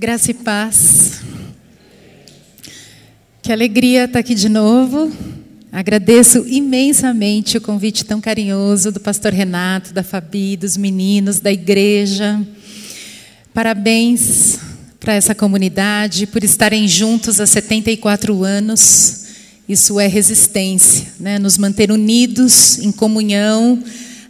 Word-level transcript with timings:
Graça 0.00 0.30
e 0.30 0.34
paz. 0.34 1.22
Que 3.42 3.50
alegria 3.50 4.04
estar 4.04 4.20
aqui 4.20 4.32
de 4.32 4.48
novo. 4.48 5.10
Agradeço 5.72 6.46
imensamente 6.46 7.58
o 7.58 7.60
convite 7.60 8.04
tão 8.04 8.20
carinhoso 8.20 8.92
do 8.92 9.00
pastor 9.00 9.32
Renato, 9.32 9.92
da 9.92 10.04
Fabi, 10.04 10.56
dos 10.56 10.76
meninos, 10.76 11.40
da 11.40 11.50
igreja. 11.50 12.40
Parabéns 13.52 14.60
para 15.00 15.14
essa 15.14 15.34
comunidade 15.34 16.28
por 16.28 16.44
estarem 16.44 16.86
juntos 16.86 17.40
há 17.40 17.46
74 17.46 18.44
anos. 18.44 19.24
Isso 19.68 19.98
é 19.98 20.06
resistência, 20.06 21.08
né? 21.18 21.40
nos 21.40 21.58
manter 21.58 21.90
unidos 21.90 22.78
em 22.78 22.92
comunhão 22.92 23.82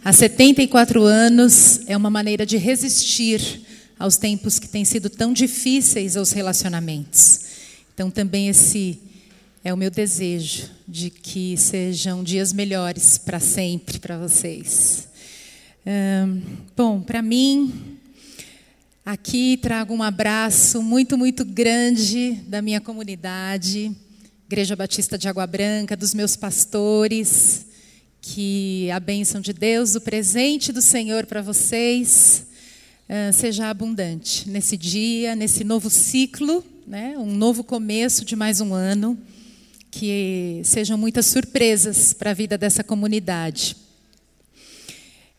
há 0.03 0.11
74 0.11 1.03
anos 1.03 1.81
é 1.85 1.95
uma 1.95 2.09
maneira 2.09 2.43
de 2.43 2.57
resistir 2.57 3.68
aos 3.99 4.15
tempos 4.15 4.57
que 4.57 4.69
têm 4.69 4.85
sido 4.85 5.09
tão 5.09 5.33
difíceis 5.33 6.15
aos 6.15 6.31
relacionamentos. 6.31 7.41
Então, 7.93 8.09
também 8.09 8.47
esse 8.47 8.97
é 9.61 9.73
o 9.73 9.77
meu 9.77 9.91
desejo 9.91 10.69
de 10.87 11.09
que 11.09 11.57
sejam 11.57 12.23
dias 12.23 12.53
melhores 12.53 13.17
para 13.17 13.41
sempre 13.41 13.99
para 13.99 14.17
vocês. 14.17 15.09
Bom, 16.77 17.01
para 17.01 17.21
mim, 17.21 17.97
aqui 19.05 19.57
trago 19.57 19.93
um 19.93 20.01
abraço 20.01 20.81
muito, 20.81 21.17
muito 21.17 21.43
grande 21.43 22.39
da 22.47 22.61
minha 22.61 22.79
comunidade, 22.79 23.91
Igreja 24.47 24.77
Batista 24.77 25.17
de 25.17 25.27
Água 25.27 25.45
Branca, 25.45 25.97
dos 25.97 26.13
meus 26.13 26.37
pastores. 26.37 27.65
Que 28.21 28.91
a 28.91 28.99
bênção 28.99 29.39
de 29.39 29.53
Deus, 29.53 29.95
o 29.95 30.01
presente 30.01 30.71
do 30.71 30.81
Senhor 30.81 31.25
para 31.25 31.41
vocês 31.41 32.48
uh, 33.09 33.33
seja 33.33 33.69
abundante 33.69 34.47
nesse 34.47 34.77
dia, 34.77 35.35
nesse 35.35 35.63
novo 35.63 35.89
ciclo, 35.89 36.63
né? 36.85 37.17
um 37.17 37.33
novo 37.33 37.63
começo 37.63 38.23
de 38.23 38.35
mais 38.35 38.61
um 38.61 38.73
ano. 38.73 39.17
Que 39.91 40.61
sejam 40.63 40.95
muitas 40.99 41.25
surpresas 41.25 42.13
para 42.13 42.29
a 42.29 42.33
vida 42.33 42.59
dessa 42.59 42.83
comunidade. 42.83 43.75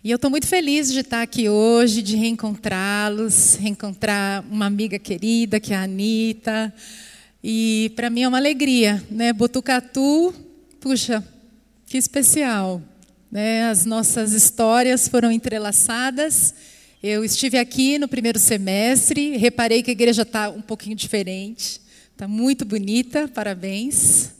E 0.02 0.10
eu 0.10 0.16
estou 0.16 0.28
muito 0.28 0.48
feliz 0.48 0.92
de 0.92 1.00
estar 1.00 1.22
aqui 1.22 1.48
hoje, 1.48 2.02
de 2.02 2.16
reencontrá-los, 2.16 3.54
reencontrar 3.54 4.44
uma 4.50 4.66
amiga 4.66 4.98
querida, 4.98 5.60
que 5.60 5.72
é 5.72 5.76
a 5.76 5.82
Anitta. 5.84 6.74
E 7.44 7.92
para 7.94 8.10
mim 8.10 8.22
é 8.22 8.28
uma 8.28 8.38
alegria, 8.38 9.00
né? 9.08 9.32
Botucatu, 9.32 10.34
puxa, 10.80 11.24
que 11.86 11.96
especial. 11.96 12.82
Né? 13.30 13.70
As 13.70 13.84
nossas 13.84 14.32
histórias 14.32 15.06
foram 15.06 15.30
entrelaçadas 15.30 16.54
eu 17.02 17.24
estive 17.24 17.56
aqui 17.56 17.98
no 17.98 18.06
primeiro 18.06 18.38
semestre, 18.38 19.34
reparei 19.38 19.82
que 19.82 19.90
a 19.90 19.92
igreja 19.92 20.20
está 20.20 20.50
um 20.50 20.60
pouquinho 20.60 20.94
diferente, 20.94 21.80
está 22.12 22.28
muito 22.28 22.62
bonita, 22.62 23.26
parabéns. 23.26 24.32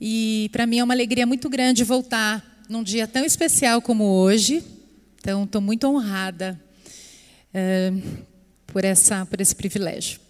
E 0.00 0.48
para 0.52 0.64
mim 0.64 0.78
é 0.78 0.84
uma 0.84 0.94
alegria 0.94 1.26
muito 1.26 1.48
grande 1.48 1.82
voltar 1.82 2.62
num 2.68 2.84
dia 2.84 3.08
tão 3.08 3.24
especial 3.24 3.82
como 3.82 4.04
hoje. 4.04 4.62
Então, 5.20 5.42
estou 5.42 5.60
muito 5.60 5.88
honrada 5.88 6.60
é, 7.52 7.92
por, 8.68 8.84
essa, 8.84 9.26
por 9.26 9.40
esse 9.40 9.56
privilégio. 9.56 10.20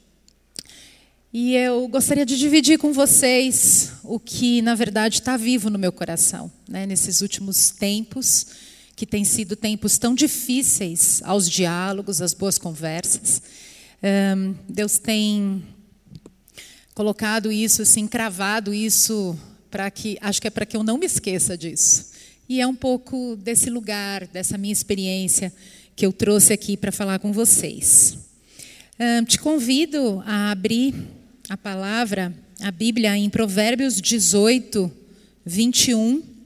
E 1.30 1.54
eu 1.54 1.86
gostaria 1.88 2.24
de 2.24 2.38
dividir 2.38 2.78
com 2.78 2.94
vocês 2.94 3.92
o 4.02 4.18
que, 4.18 4.62
na 4.62 4.74
verdade, 4.74 5.16
está 5.16 5.36
vivo 5.36 5.68
no 5.68 5.78
meu 5.78 5.92
coração, 5.92 6.50
né, 6.66 6.86
nesses 6.86 7.20
últimos 7.20 7.68
tempos 7.68 8.67
que 8.98 9.06
têm 9.06 9.22
sido 9.22 9.54
tempos 9.54 9.96
tão 9.96 10.12
difíceis 10.12 11.22
aos 11.24 11.48
diálogos, 11.48 12.20
às 12.20 12.34
boas 12.34 12.58
conversas. 12.58 13.40
Um, 14.02 14.56
Deus 14.68 14.98
tem 14.98 15.62
colocado 16.94 17.52
isso, 17.52 17.82
assim, 17.82 18.08
cravado 18.08 18.74
isso 18.74 19.38
para 19.70 19.88
que, 19.88 20.18
acho 20.20 20.40
que 20.42 20.48
é 20.48 20.50
para 20.50 20.66
que 20.66 20.76
eu 20.76 20.82
não 20.82 20.98
me 20.98 21.06
esqueça 21.06 21.56
disso. 21.56 22.10
E 22.48 22.60
é 22.60 22.66
um 22.66 22.74
pouco 22.74 23.36
desse 23.36 23.70
lugar, 23.70 24.26
dessa 24.26 24.58
minha 24.58 24.72
experiência 24.72 25.52
que 25.94 26.04
eu 26.04 26.12
trouxe 26.12 26.52
aqui 26.52 26.76
para 26.76 26.90
falar 26.90 27.20
com 27.20 27.32
vocês. 27.32 28.18
Um, 28.98 29.24
te 29.24 29.38
convido 29.38 30.20
a 30.26 30.50
abrir 30.50 30.92
a 31.48 31.56
palavra, 31.56 32.34
a 32.60 32.72
Bíblia, 32.72 33.16
em 33.16 33.30
Provérbios 33.30 34.00
18, 34.00 34.90
21. 35.46 36.37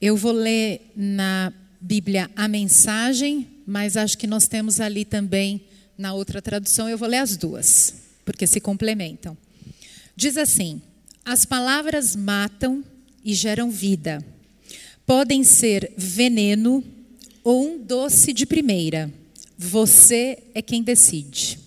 Eu 0.00 0.16
vou 0.16 0.32
ler 0.32 0.92
na 0.94 1.52
Bíblia 1.80 2.30
a 2.36 2.46
mensagem, 2.46 3.48
mas 3.66 3.96
acho 3.96 4.18
que 4.18 4.26
nós 4.26 4.46
temos 4.46 4.80
ali 4.80 5.04
também 5.04 5.62
na 5.96 6.12
outra 6.12 6.42
tradução, 6.42 6.88
eu 6.88 6.98
vou 6.98 7.08
ler 7.08 7.18
as 7.18 7.36
duas, 7.36 7.94
porque 8.24 8.46
se 8.46 8.60
complementam. 8.60 9.36
Diz 10.14 10.36
assim: 10.36 10.82
As 11.24 11.46
palavras 11.46 12.14
matam 12.14 12.84
e 13.24 13.32
geram 13.32 13.70
vida. 13.70 14.24
Podem 15.06 15.42
ser 15.42 15.92
veneno 15.96 16.84
ou 17.42 17.66
um 17.66 17.78
doce 17.78 18.32
de 18.32 18.44
primeira. 18.44 19.10
Você 19.56 20.42
é 20.54 20.60
quem 20.60 20.82
decide. 20.82 21.58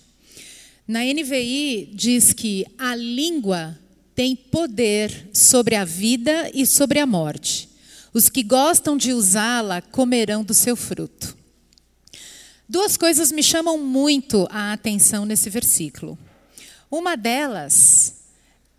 Na 0.86 1.00
NVI 1.02 1.90
diz 1.94 2.32
que 2.32 2.66
a 2.78 2.94
língua 2.94 3.78
tem 4.14 4.36
poder 4.36 5.30
sobre 5.32 5.74
a 5.74 5.84
vida 5.84 6.50
e 6.54 6.66
sobre 6.66 6.98
a 6.98 7.06
morte. 7.06 7.69
Os 8.12 8.28
que 8.28 8.42
gostam 8.42 8.96
de 8.96 9.12
usá-la 9.12 9.80
comerão 9.80 10.42
do 10.42 10.54
seu 10.54 10.74
fruto. 10.74 11.36
Duas 12.68 12.96
coisas 12.96 13.32
me 13.32 13.42
chamam 13.42 13.78
muito 13.78 14.46
a 14.50 14.72
atenção 14.72 15.24
nesse 15.24 15.50
versículo. 15.50 16.18
Uma 16.90 17.16
delas 17.16 18.14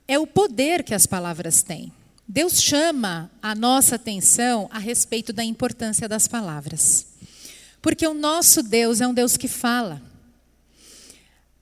é 0.08 0.18
o 0.18 0.28
poder 0.28 0.84
que 0.84 0.94
as 0.94 1.06
palavras 1.06 1.62
têm. 1.62 1.92
Deus 2.28 2.62
chama 2.62 3.30
a 3.42 3.54
nossa 3.54 3.96
atenção 3.96 4.70
a 4.72 4.80
respeito 4.80 5.34
da 5.34 5.44
importância 5.44 6.08
das 6.08 6.28
palavras. 6.28 7.08
Porque 7.82 8.08
o 8.08 8.14
nosso 8.14 8.64
Deus 8.64 9.02
é 9.02 9.08
um 9.08 9.14
Deus 9.14 9.36
que 9.36 9.48
fala. 9.48 10.02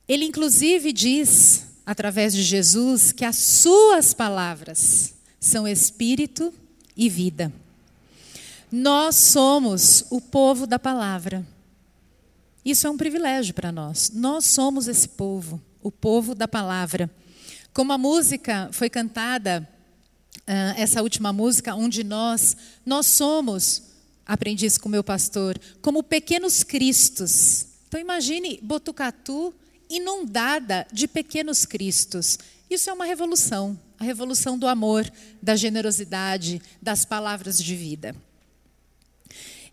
Ele, 0.07 0.25
inclusive, 0.25 0.91
diz, 0.91 1.65
através 1.85 2.33
de 2.33 2.43
Jesus, 2.43 3.11
que 3.11 3.25
as 3.25 3.35
suas 3.37 4.13
palavras 4.13 5.13
são 5.39 5.67
espírito 5.67 6.53
e 6.53 6.68
vida. 7.07 7.53
Nós 8.71 9.15
somos 9.15 10.05
o 10.09 10.19
povo 10.19 10.67
da 10.67 10.77
palavra. 10.77 11.47
Isso 12.63 12.85
é 12.85 12.89
um 12.89 12.97
privilégio 12.97 13.53
para 13.53 13.71
nós. 13.71 14.11
Nós 14.13 14.45
somos 14.45 14.87
esse 14.87 15.07
povo, 15.07 15.61
o 15.81 15.91
povo 15.91 16.35
da 16.35 16.47
palavra. 16.47 17.09
Como 17.73 17.93
a 17.93 17.97
música 17.97 18.69
foi 18.71 18.89
cantada, 18.89 19.67
uh, 20.39 20.75
essa 20.75 21.01
última 21.01 21.31
música, 21.31 21.73
um 21.73 21.87
de 21.87 22.03
nós, 22.03 22.57
nós 22.85 23.05
somos, 23.05 23.83
aprendi 24.25 24.65
isso 24.65 24.79
com 24.79 24.89
meu 24.89 25.03
pastor, 25.03 25.57
como 25.81 26.03
pequenos 26.03 26.63
cristos. 26.63 27.65
Então 27.87 27.99
imagine 27.99 28.59
Botucatu 28.61 29.53
inundada 29.89 30.85
de 30.91 31.07
pequenos 31.07 31.65
cristos. 31.65 32.37
Isso 32.69 32.89
é 32.89 32.93
uma 32.93 33.05
revolução 33.05 33.79
a 33.99 34.03
revolução 34.03 34.57
do 34.57 34.67
amor, 34.67 35.11
da 35.41 35.55
generosidade, 35.55 36.61
das 36.81 37.03
palavras 37.03 37.61
de 37.61 37.75
vida. 37.75 38.15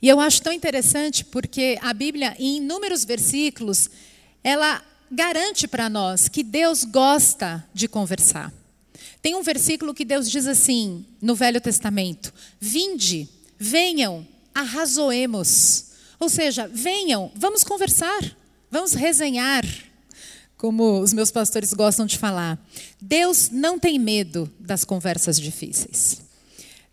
E 0.02 0.08
eu 0.08 0.20
acho 0.20 0.42
tão 0.42 0.52
interessante 0.52 1.24
porque 1.24 1.78
a 1.80 1.94
Bíblia, 1.94 2.34
em 2.38 2.56
inúmeros 2.56 3.04
versículos, 3.04 3.88
ela 4.42 4.82
garante 5.10 5.68
para 5.68 5.88
nós 5.88 6.28
que 6.28 6.42
Deus 6.42 6.84
gosta 6.84 7.64
de 7.72 7.88
conversar. 7.88 8.52
Tem 9.22 9.34
um 9.34 9.42
versículo 9.42 9.94
que 9.94 10.04
Deus 10.04 10.30
diz 10.30 10.46
assim, 10.46 11.04
no 11.22 11.34
Velho 11.34 11.60
Testamento: 11.60 12.32
Vinde, 12.60 13.28
venham, 13.58 14.26
arrazoemos. 14.54 15.86
Ou 16.18 16.28
seja, 16.28 16.68
venham, 16.68 17.30
vamos 17.34 17.62
conversar, 17.62 18.36
vamos 18.70 18.92
resenhar 18.92 19.64
como 20.56 21.00
os 21.00 21.12
meus 21.12 21.30
pastores 21.30 21.72
gostam 21.72 22.06
de 22.06 22.18
falar. 22.18 22.58
Deus 23.00 23.50
não 23.50 23.78
tem 23.78 23.98
medo 23.98 24.50
das 24.58 24.84
conversas 24.84 25.38
difíceis. 25.38 26.22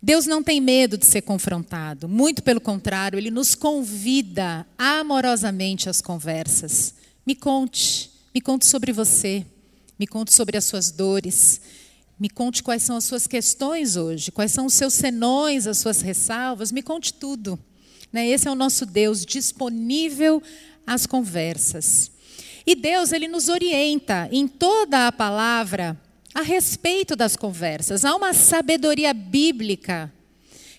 Deus 0.04 0.26
não 0.26 0.42
tem 0.42 0.60
medo 0.60 0.98
de 0.98 1.06
ser 1.06 1.22
confrontado, 1.22 2.06
muito 2.06 2.42
pelo 2.42 2.60
contrário, 2.60 3.18
ele 3.18 3.30
nos 3.30 3.54
convida 3.54 4.66
amorosamente 4.76 5.88
às 5.88 6.02
conversas. 6.02 6.94
Me 7.26 7.34
conte, 7.34 8.10
me 8.34 8.40
conte 8.42 8.66
sobre 8.66 8.92
você, 8.92 9.46
me 9.98 10.06
conte 10.06 10.34
sobre 10.34 10.58
as 10.58 10.66
suas 10.66 10.90
dores, 10.90 11.58
me 12.20 12.28
conte 12.28 12.62
quais 12.62 12.82
são 12.82 12.98
as 12.98 13.04
suas 13.04 13.26
questões 13.26 13.96
hoje, 13.96 14.30
quais 14.30 14.52
são 14.52 14.66
os 14.66 14.74
seus 14.74 14.92
senões, 14.92 15.66
as 15.66 15.78
suas 15.78 16.02
ressalvas, 16.02 16.70
me 16.70 16.82
conte 16.82 17.14
tudo. 17.14 17.58
Né? 18.12 18.28
Esse 18.28 18.46
é 18.46 18.50
o 18.50 18.54
nosso 18.54 18.84
Deus 18.84 19.24
disponível 19.24 20.42
às 20.86 21.06
conversas. 21.06 22.10
E 22.66 22.74
Deus, 22.74 23.12
ele 23.12 23.28
nos 23.28 23.48
orienta 23.48 24.28
em 24.32 24.48
toda 24.48 25.06
a 25.06 25.12
palavra 25.12 26.00
a 26.34 26.42
respeito 26.42 27.14
das 27.14 27.36
conversas. 27.36 28.04
Há 28.04 28.14
uma 28.16 28.32
sabedoria 28.32 29.12
bíblica 29.12 30.12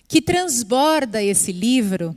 que 0.08 0.20
transborda 0.20 1.22
esse 1.22 1.52
livro, 1.52 2.16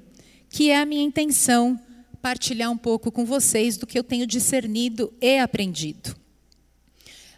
que 0.50 0.69
é 0.69 0.80
a 0.80 0.86
minha 0.86 1.04
intenção 1.04 1.80
partilhar 2.21 2.69
um 2.69 2.77
pouco 2.77 3.12
com 3.12 3.25
vocês 3.25 3.77
do 3.77 3.88
que 3.88 3.98
eu 3.98 4.04
tenho 4.04 4.27
discernido 4.27 5.13
e 5.21 5.38
aprendido. 5.39 6.16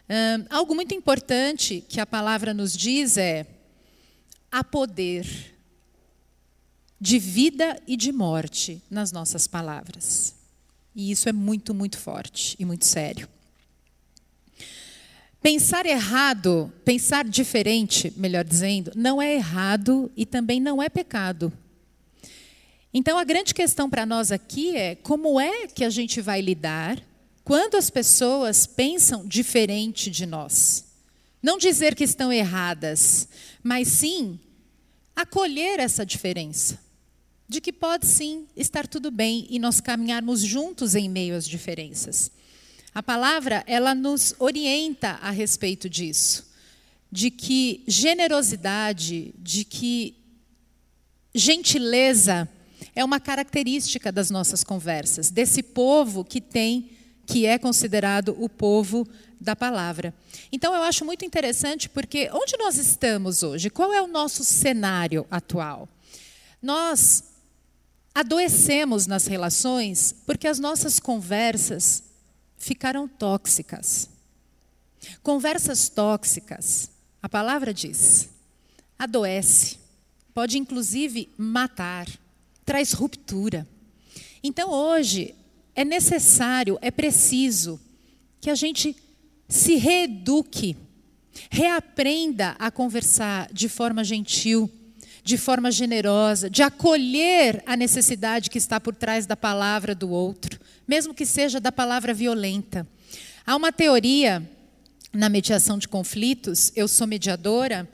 Um, 0.08 0.46
algo 0.50 0.74
muito 0.74 0.94
importante 0.94 1.84
que 1.88 2.00
a 2.00 2.06
palavra 2.06 2.52
nos 2.52 2.76
diz 2.76 3.16
é: 3.16 3.46
há 4.50 4.64
poder 4.64 5.54
de 7.00 7.18
vida 7.18 7.80
e 7.86 7.96
de 7.96 8.12
morte 8.12 8.82
nas 8.90 9.12
nossas 9.12 9.46
palavras. 9.46 10.41
E 10.94 11.10
isso 11.10 11.28
é 11.28 11.32
muito, 11.32 11.72
muito 11.72 11.98
forte 11.98 12.56
e 12.58 12.64
muito 12.64 12.84
sério. 12.84 13.28
Pensar 15.40 15.86
errado, 15.86 16.72
pensar 16.84 17.24
diferente, 17.24 18.12
melhor 18.16 18.44
dizendo, 18.44 18.92
não 18.94 19.20
é 19.20 19.34
errado 19.34 20.10
e 20.16 20.24
também 20.24 20.60
não 20.60 20.80
é 20.82 20.88
pecado. 20.88 21.52
Então 22.94 23.18
a 23.18 23.24
grande 23.24 23.54
questão 23.54 23.88
para 23.88 24.06
nós 24.06 24.30
aqui 24.30 24.76
é 24.76 24.94
como 24.94 25.40
é 25.40 25.66
que 25.66 25.84
a 25.84 25.90
gente 25.90 26.20
vai 26.20 26.40
lidar 26.40 27.02
quando 27.42 27.76
as 27.76 27.90
pessoas 27.90 28.66
pensam 28.66 29.26
diferente 29.26 30.10
de 30.10 30.26
nós. 30.26 30.84
Não 31.42 31.58
dizer 31.58 31.94
que 31.94 32.04
estão 32.04 32.32
erradas, 32.32 33.26
mas 33.62 33.88
sim 33.88 34.38
acolher 35.16 35.80
essa 35.80 36.06
diferença. 36.06 36.78
De 37.52 37.60
que 37.60 37.70
pode 37.70 38.06
sim 38.06 38.46
estar 38.56 38.86
tudo 38.86 39.10
bem 39.10 39.46
e 39.50 39.58
nós 39.58 39.78
caminharmos 39.78 40.40
juntos 40.40 40.94
em 40.94 41.06
meio 41.06 41.36
às 41.36 41.46
diferenças. 41.46 42.30
A 42.94 43.02
palavra, 43.02 43.62
ela 43.66 43.94
nos 43.94 44.34
orienta 44.38 45.18
a 45.20 45.30
respeito 45.30 45.86
disso, 45.86 46.50
de 47.10 47.30
que 47.30 47.84
generosidade, 47.86 49.34
de 49.36 49.66
que 49.66 50.16
gentileza 51.34 52.48
é 52.96 53.04
uma 53.04 53.20
característica 53.20 54.10
das 54.10 54.30
nossas 54.30 54.64
conversas, 54.64 55.30
desse 55.30 55.62
povo 55.62 56.24
que 56.24 56.40
tem, 56.40 56.88
que 57.26 57.44
é 57.44 57.58
considerado 57.58 58.34
o 58.40 58.48
povo 58.48 59.06
da 59.38 59.54
palavra. 59.54 60.14
Então 60.50 60.74
eu 60.74 60.82
acho 60.84 61.04
muito 61.04 61.22
interessante 61.22 61.86
porque 61.86 62.30
onde 62.32 62.56
nós 62.56 62.78
estamos 62.78 63.42
hoje? 63.42 63.68
Qual 63.68 63.92
é 63.92 64.00
o 64.00 64.06
nosso 64.06 64.42
cenário 64.42 65.26
atual? 65.30 65.86
Nós 66.62 67.30
adoecemos 68.14 69.06
nas 69.06 69.26
relações 69.26 70.14
porque 70.26 70.46
as 70.46 70.58
nossas 70.58 71.00
conversas 71.00 72.04
ficaram 72.56 73.08
tóxicas. 73.08 74.08
Conversas 75.22 75.88
tóxicas, 75.88 76.90
a 77.22 77.28
palavra 77.28 77.74
diz, 77.74 78.28
adoece, 78.98 79.78
pode 80.32 80.58
inclusive 80.58 81.28
matar, 81.36 82.06
traz 82.64 82.92
ruptura. 82.92 83.66
Então 84.42 84.70
hoje 84.70 85.34
é 85.74 85.84
necessário, 85.84 86.78
é 86.80 86.90
preciso 86.90 87.80
que 88.40 88.50
a 88.50 88.54
gente 88.54 88.96
se 89.48 89.76
reeduque, 89.76 90.76
reaprenda 91.50 92.56
a 92.58 92.70
conversar 92.70 93.52
de 93.52 93.68
forma 93.68 94.04
gentil, 94.04 94.70
de 95.22 95.38
forma 95.38 95.70
generosa, 95.70 96.50
de 96.50 96.62
acolher 96.62 97.62
a 97.66 97.76
necessidade 97.76 98.50
que 98.50 98.58
está 98.58 98.80
por 98.80 98.94
trás 98.94 99.26
da 99.26 99.36
palavra 99.36 99.94
do 99.94 100.10
outro 100.10 100.60
mesmo 100.86 101.14
que 101.14 101.24
seja 101.24 101.60
da 101.60 101.72
palavra 101.72 102.12
violenta. 102.12 102.86
Há 103.46 103.56
uma 103.56 103.72
teoria 103.72 104.48
na 105.12 105.28
mediação 105.28 105.78
de 105.78 105.88
conflitos, 105.88 106.72
eu 106.74 106.88
sou 106.88 107.06
mediadora, 107.06 107.88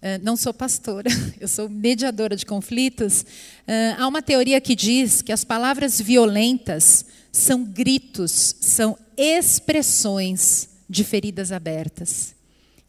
eh, 0.00 0.18
não 0.18 0.36
sou 0.36 0.52
pastora, 0.52 1.10
eu 1.40 1.48
sou 1.48 1.68
mediadora 1.68 2.36
de 2.36 2.46
conflitos. 2.46 3.24
Eh, 3.66 3.94
há 3.98 4.06
uma 4.06 4.22
teoria 4.22 4.60
que 4.60 4.74
diz 4.74 5.22
que 5.22 5.32
as 5.32 5.44
palavras 5.44 6.00
violentas 6.00 7.04
são 7.32 7.64
gritos, 7.64 8.56
são 8.60 8.96
expressões 9.16 10.68
de 10.88 11.04
feridas 11.04 11.52
abertas. 11.52 12.34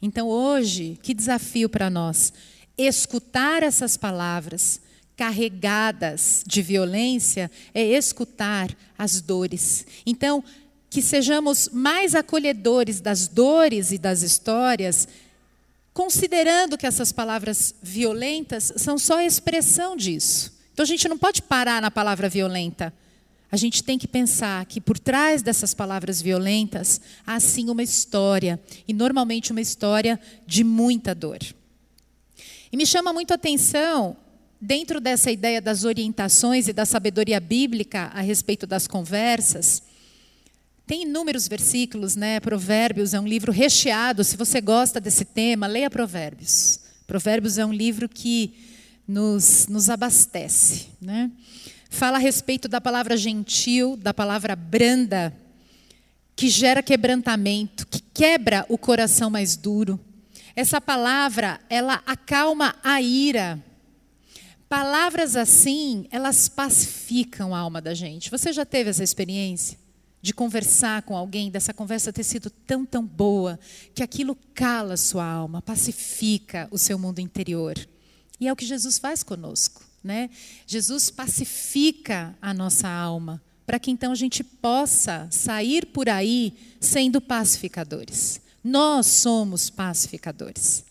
Então, 0.01 0.27
hoje, 0.27 0.97
que 1.03 1.13
desafio 1.13 1.67
para 1.67 1.89
nós 1.89 2.31
escutar 2.85 3.63
essas 3.63 3.97
palavras, 3.97 4.81
carregadas 5.15 6.43
de 6.47 6.61
violência 6.61 7.51
é 7.73 7.83
escutar 7.83 8.69
as 8.97 9.19
dores. 9.19 9.85
Então, 10.05 10.43
que 10.89 11.01
sejamos 11.01 11.69
mais 11.71 12.15
acolhedores 12.15 12.99
das 12.99 13.27
dores 13.27 13.91
e 13.91 13.97
das 13.97 14.21
histórias, 14.21 15.07
considerando 15.93 16.77
que 16.77 16.87
essas 16.87 17.11
palavras 17.11 17.75
violentas 17.81 18.73
são 18.77 18.97
só 18.97 19.21
expressão 19.21 19.95
disso. 19.95 20.57
Então 20.73 20.83
a 20.83 20.87
gente 20.87 21.07
não 21.07 21.17
pode 21.17 21.41
parar 21.41 21.81
na 21.81 21.91
palavra 21.91 22.29
violenta. 22.29 22.93
A 23.51 23.57
gente 23.57 23.83
tem 23.83 23.97
que 23.97 24.07
pensar 24.07 24.65
que 24.65 24.79
por 24.79 24.97
trás 24.97 25.41
dessas 25.41 25.73
palavras 25.73 26.21
violentas 26.21 27.01
há 27.25 27.39
sim 27.39 27.69
uma 27.69 27.83
história, 27.83 28.59
e 28.87 28.93
normalmente 28.93 29.51
uma 29.51 29.61
história 29.61 30.19
de 30.47 30.63
muita 30.63 31.13
dor. 31.13 31.39
E 32.71 32.77
me 32.77 32.85
chama 32.85 33.11
muito 33.11 33.31
a 33.31 33.35
atenção 33.35 34.15
dentro 34.61 34.99
dessa 34.99 35.31
ideia 35.31 35.61
das 35.61 35.83
orientações 35.83 36.67
e 36.67 36.73
da 36.73 36.85
sabedoria 36.85 37.39
bíblica 37.39 38.11
a 38.13 38.21
respeito 38.21 38.67
das 38.67 38.87
conversas, 38.87 39.83
tem 40.85 41.03
inúmeros 41.03 41.47
versículos, 41.47 42.15
né? 42.15 42.39
Provérbios 42.39 43.13
é 43.13 43.19
um 43.19 43.27
livro 43.27 43.51
recheado. 43.51 44.23
Se 44.23 44.35
você 44.35 44.59
gosta 44.59 44.99
desse 44.99 45.23
tema, 45.23 45.67
leia 45.67 45.89
Provérbios. 45.89 46.79
Provérbios 47.05 47.59
é 47.59 47.65
um 47.65 47.71
livro 47.71 48.09
que 48.09 48.55
nos, 49.07 49.67
nos 49.67 49.89
abastece, 49.89 50.87
né? 50.99 51.31
Fala 51.91 52.17
a 52.17 52.19
respeito 52.19 52.67
da 52.67 52.81
palavra 52.81 53.15
gentil, 53.15 53.97
da 53.97 54.13
palavra 54.13 54.55
branda, 54.55 55.31
que 56.35 56.49
gera 56.49 56.81
quebrantamento, 56.81 57.85
que 57.87 57.99
quebra 57.99 58.65
o 58.67 58.77
coração 58.77 59.29
mais 59.29 59.55
duro. 59.55 59.99
Essa 60.55 60.81
palavra, 60.81 61.59
ela 61.69 62.01
acalma 62.05 62.75
a 62.83 63.01
ira, 63.01 63.63
Palavras 64.69 65.35
assim, 65.35 66.05
elas 66.11 66.47
pacificam 66.47 67.55
a 67.55 67.59
alma 67.59 67.81
da 67.81 67.95
gente. 67.95 68.29
Você 68.29 68.53
já 68.53 68.63
teve 68.63 68.91
essa 68.91 69.03
experiência? 69.03 69.79
De 70.21 70.31
conversar 70.31 71.01
com 71.01 71.17
alguém, 71.17 71.49
dessa 71.49 71.73
conversa 71.73 72.13
ter 72.13 72.23
sido 72.23 72.51
tão, 72.51 72.85
tão 72.85 73.03
boa, 73.03 73.59
que 73.95 74.03
aquilo 74.03 74.37
cala 74.53 74.93
a 74.93 74.97
sua 74.97 75.25
alma, 75.25 75.59
pacifica 75.59 76.67
o 76.69 76.77
seu 76.77 76.99
mundo 76.99 77.19
interior. 77.19 77.75
E 78.39 78.47
é 78.47 78.53
o 78.53 78.55
que 78.55 78.65
Jesus 78.65 78.99
faz 78.99 79.23
conosco. 79.23 79.81
Né? 80.03 80.29
Jesus 80.67 81.09
pacifica 81.09 82.37
a 82.39 82.53
nossa 82.53 82.87
alma, 82.87 83.41
para 83.65 83.79
que 83.79 83.89
então 83.89 84.11
a 84.11 84.15
gente 84.15 84.43
possa 84.43 85.27
sair 85.31 85.87
por 85.87 86.07
aí 86.07 86.53
sendo 86.79 87.19
pacificadores. 87.19 88.39
Nós 88.63 89.05
somos 89.05 89.69
pacificadores. 89.69 90.83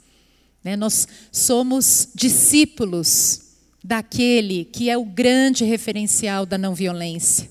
Né? 0.63 0.77
Nós 0.77 1.07
somos 1.31 2.09
discípulos 2.15 3.43
daquele 3.83 4.65
que 4.65 4.91
é 4.91 4.97
o 4.97 5.05
grande 5.05 5.65
referencial 5.65 6.45
da 6.45 6.59
não 6.59 6.75
violência, 6.75 7.49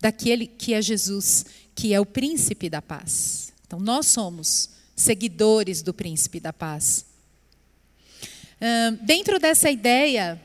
daquele 0.00 0.46
que 0.46 0.74
é 0.74 0.82
Jesus, 0.82 1.44
que 1.74 1.92
é 1.92 2.00
o 2.00 2.06
príncipe 2.06 2.68
da 2.68 2.82
paz. 2.82 3.52
Então, 3.66 3.78
nós 3.78 4.06
somos 4.06 4.70
seguidores 4.96 5.82
do 5.82 5.94
príncipe 5.94 6.40
da 6.40 6.52
paz. 6.52 7.04
dentro 9.02 9.38
dessa 9.38 9.70
ideia 9.70 10.40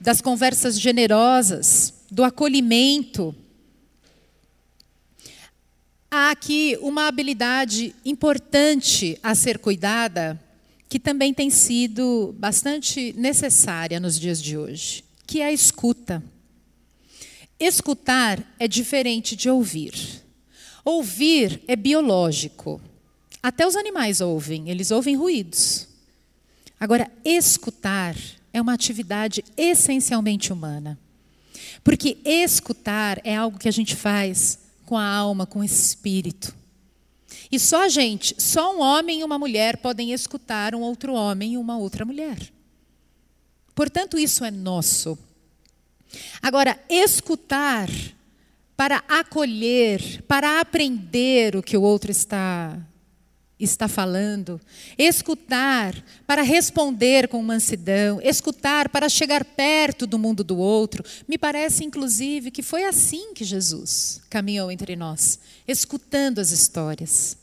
das 0.00 0.20
conversas 0.20 0.78
generosas, 0.80 1.92
do 2.10 2.24
acolhimento, 2.24 3.34
há 6.10 6.30
aqui 6.30 6.78
uma 6.80 7.06
habilidade 7.06 7.94
importante 8.04 9.18
a 9.22 9.34
ser 9.34 9.58
cuidada 9.58 10.40
que 10.88 10.98
também 10.98 11.34
tem 11.34 11.50
sido 11.50 12.34
bastante 12.38 13.12
necessária 13.16 13.98
nos 13.98 14.18
dias 14.18 14.40
de 14.40 14.56
hoje, 14.56 15.04
que 15.26 15.40
é 15.40 15.46
a 15.46 15.52
escuta. 15.52 16.22
Escutar 17.58 18.42
é 18.58 18.68
diferente 18.68 19.34
de 19.34 19.50
ouvir. 19.50 19.94
Ouvir 20.84 21.62
é 21.66 21.74
biológico. 21.74 22.80
Até 23.42 23.66
os 23.66 23.74
animais 23.74 24.20
ouvem, 24.20 24.70
eles 24.70 24.90
ouvem 24.90 25.16
ruídos. 25.16 25.88
Agora, 26.78 27.10
escutar 27.24 28.14
é 28.52 28.60
uma 28.60 28.74
atividade 28.74 29.42
essencialmente 29.56 30.52
humana. 30.52 30.98
Porque 31.82 32.18
escutar 32.24 33.20
é 33.24 33.34
algo 33.34 33.58
que 33.58 33.68
a 33.68 33.72
gente 33.72 33.96
faz 33.96 34.58
com 34.86 34.96
a 34.96 35.04
alma, 35.04 35.44
com 35.44 35.58
o 35.58 35.64
espírito. 35.64 36.54
E 37.50 37.58
só 37.58 37.88
gente, 37.88 38.34
só 38.38 38.74
um 38.74 38.80
homem 38.80 39.20
e 39.20 39.24
uma 39.24 39.38
mulher 39.38 39.76
podem 39.76 40.12
escutar 40.12 40.74
um 40.74 40.80
outro 40.80 41.12
homem 41.12 41.54
e 41.54 41.58
uma 41.58 41.76
outra 41.76 42.04
mulher. 42.04 42.38
Portanto, 43.74 44.18
isso 44.18 44.44
é 44.44 44.50
nosso. 44.50 45.18
Agora, 46.40 46.78
escutar 46.88 47.88
para 48.76 49.02
acolher, 49.08 50.22
para 50.22 50.60
aprender 50.60 51.56
o 51.56 51.62
que 51.62 51.76
o 51.76 51.82
outro 51.82 52.10
está 52.10 52.78
está 53.58 53.88
falando, 53.88 54.60
escutar 54.98 55.94
para 56.26 56.42
responder 56.42 57.26
com 57.26 57.42
mansidão, 57.42 58.20
escutar 58.22 58.90
para 58.90 59.08
chegar 59.08 59.44
perto 59.44 60.06
do 60.06 60.18
mundo 60.18 60.44
do 60.44 60.58
outro. 60.58 61.02
Me 61.26 61.38
parece, 61.38 61.82
inclusive, 61.82 62.50
que 62.50 62.62
foi 62.62 62.84
assim 62.84 63.32
que 63.32 63.44
Jesus 63.44 64.20
caminhou 64.28 64.70
entre 64.70 64.94
nós, 64.94 65.38
escutando 65.66 66.38
as 66.38 66.50
histórias. 66.50 67.38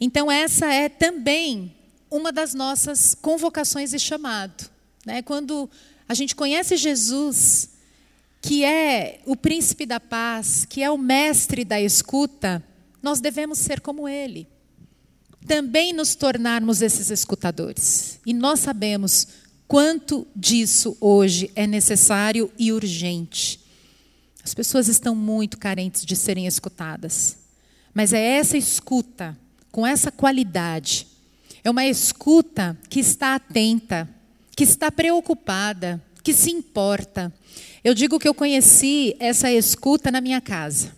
Então, 0.00 0.32
essa 0.32 0.72
é 0.72 0.88
também 0.88 1.74
uma 2.10 2.32
das 2.32 2.54
nossas 2.54 3.14
convocações 3.14 3.92
e 3.92 3.98
chamado. 3.98 4.70
Né? 5.04 5.20
Quando 5.20 5.68
a 6.08 6.14
gente 6.14 6.34
conhece 6.34 6.76
Jesus, 6.78 7.68
que 8.40 8.64
é 8.64 9.20
o 9.26 9.36
príncipe 9.36 9.84
da 9.84 10.00
paz, 10.00 10.64
que 10.64 10.82
é 10.82 10.90
o 10.90 10.96
mestre 10.96 11.66
da 11.66 11.80
escuta, 11.80 12.64
nós 13.02 13.20
devemos 13.20 13.58
ser 13.58 13.80
como 13.82 14.08
ele 14.08 14.53
também 15.46 15.92
nos 15.92 16.14
tornarmos 16.14 16.82
esses 16.82 17.10
escutadores. 17.10 18.18
E 18.24 18.32
nós 18.32 18.60
sabemos 18.60 19.28
quanto 19.68 20.26
disso 20.34 20.96
hoje 21.00 21.50
é 21.54 21.66
necessário 21.66 22.50
e 22.58 22.72
urgente. 22.72 23.60
As 24.42 24.54
pessoas 24.54 24.88
estão 24.88 25.14
muito 25.14 25.58
carentes 25.58 26.04
de 26.04 26.16
serem 26.16 26.46
escutadas. 26.46 27.36
Mas 27.92 28.12
é 28.12 28.20
essa 28.20 28.58
escuta, 28.58 29.36
com 29.70 29.86
essa 29.86 30.10
qualidade, 30.10 31.06
é 31.62 31.70
uma 31.70 31.86
escuta 31.86 32.76
que 32.90 33.00
está 33.00 33.34
atenta, 33.34 34.08
que 34.54 34.64
está 34.64 34.90
preocupada, 34.90 36.02
que 36.22 36.34
se 36.34 36.50
importa. 36.50 37.32
Eu 37.82 37.94
digo 37.94 38.18
que 38.18 38.28
eu 38.28 38.34
conheci 38.34 39.16
essa 39.18 39.50
escuta 39.50 40.10
na 40.10 40.20
minha 40.20 40.40
casa. 40.40 40.94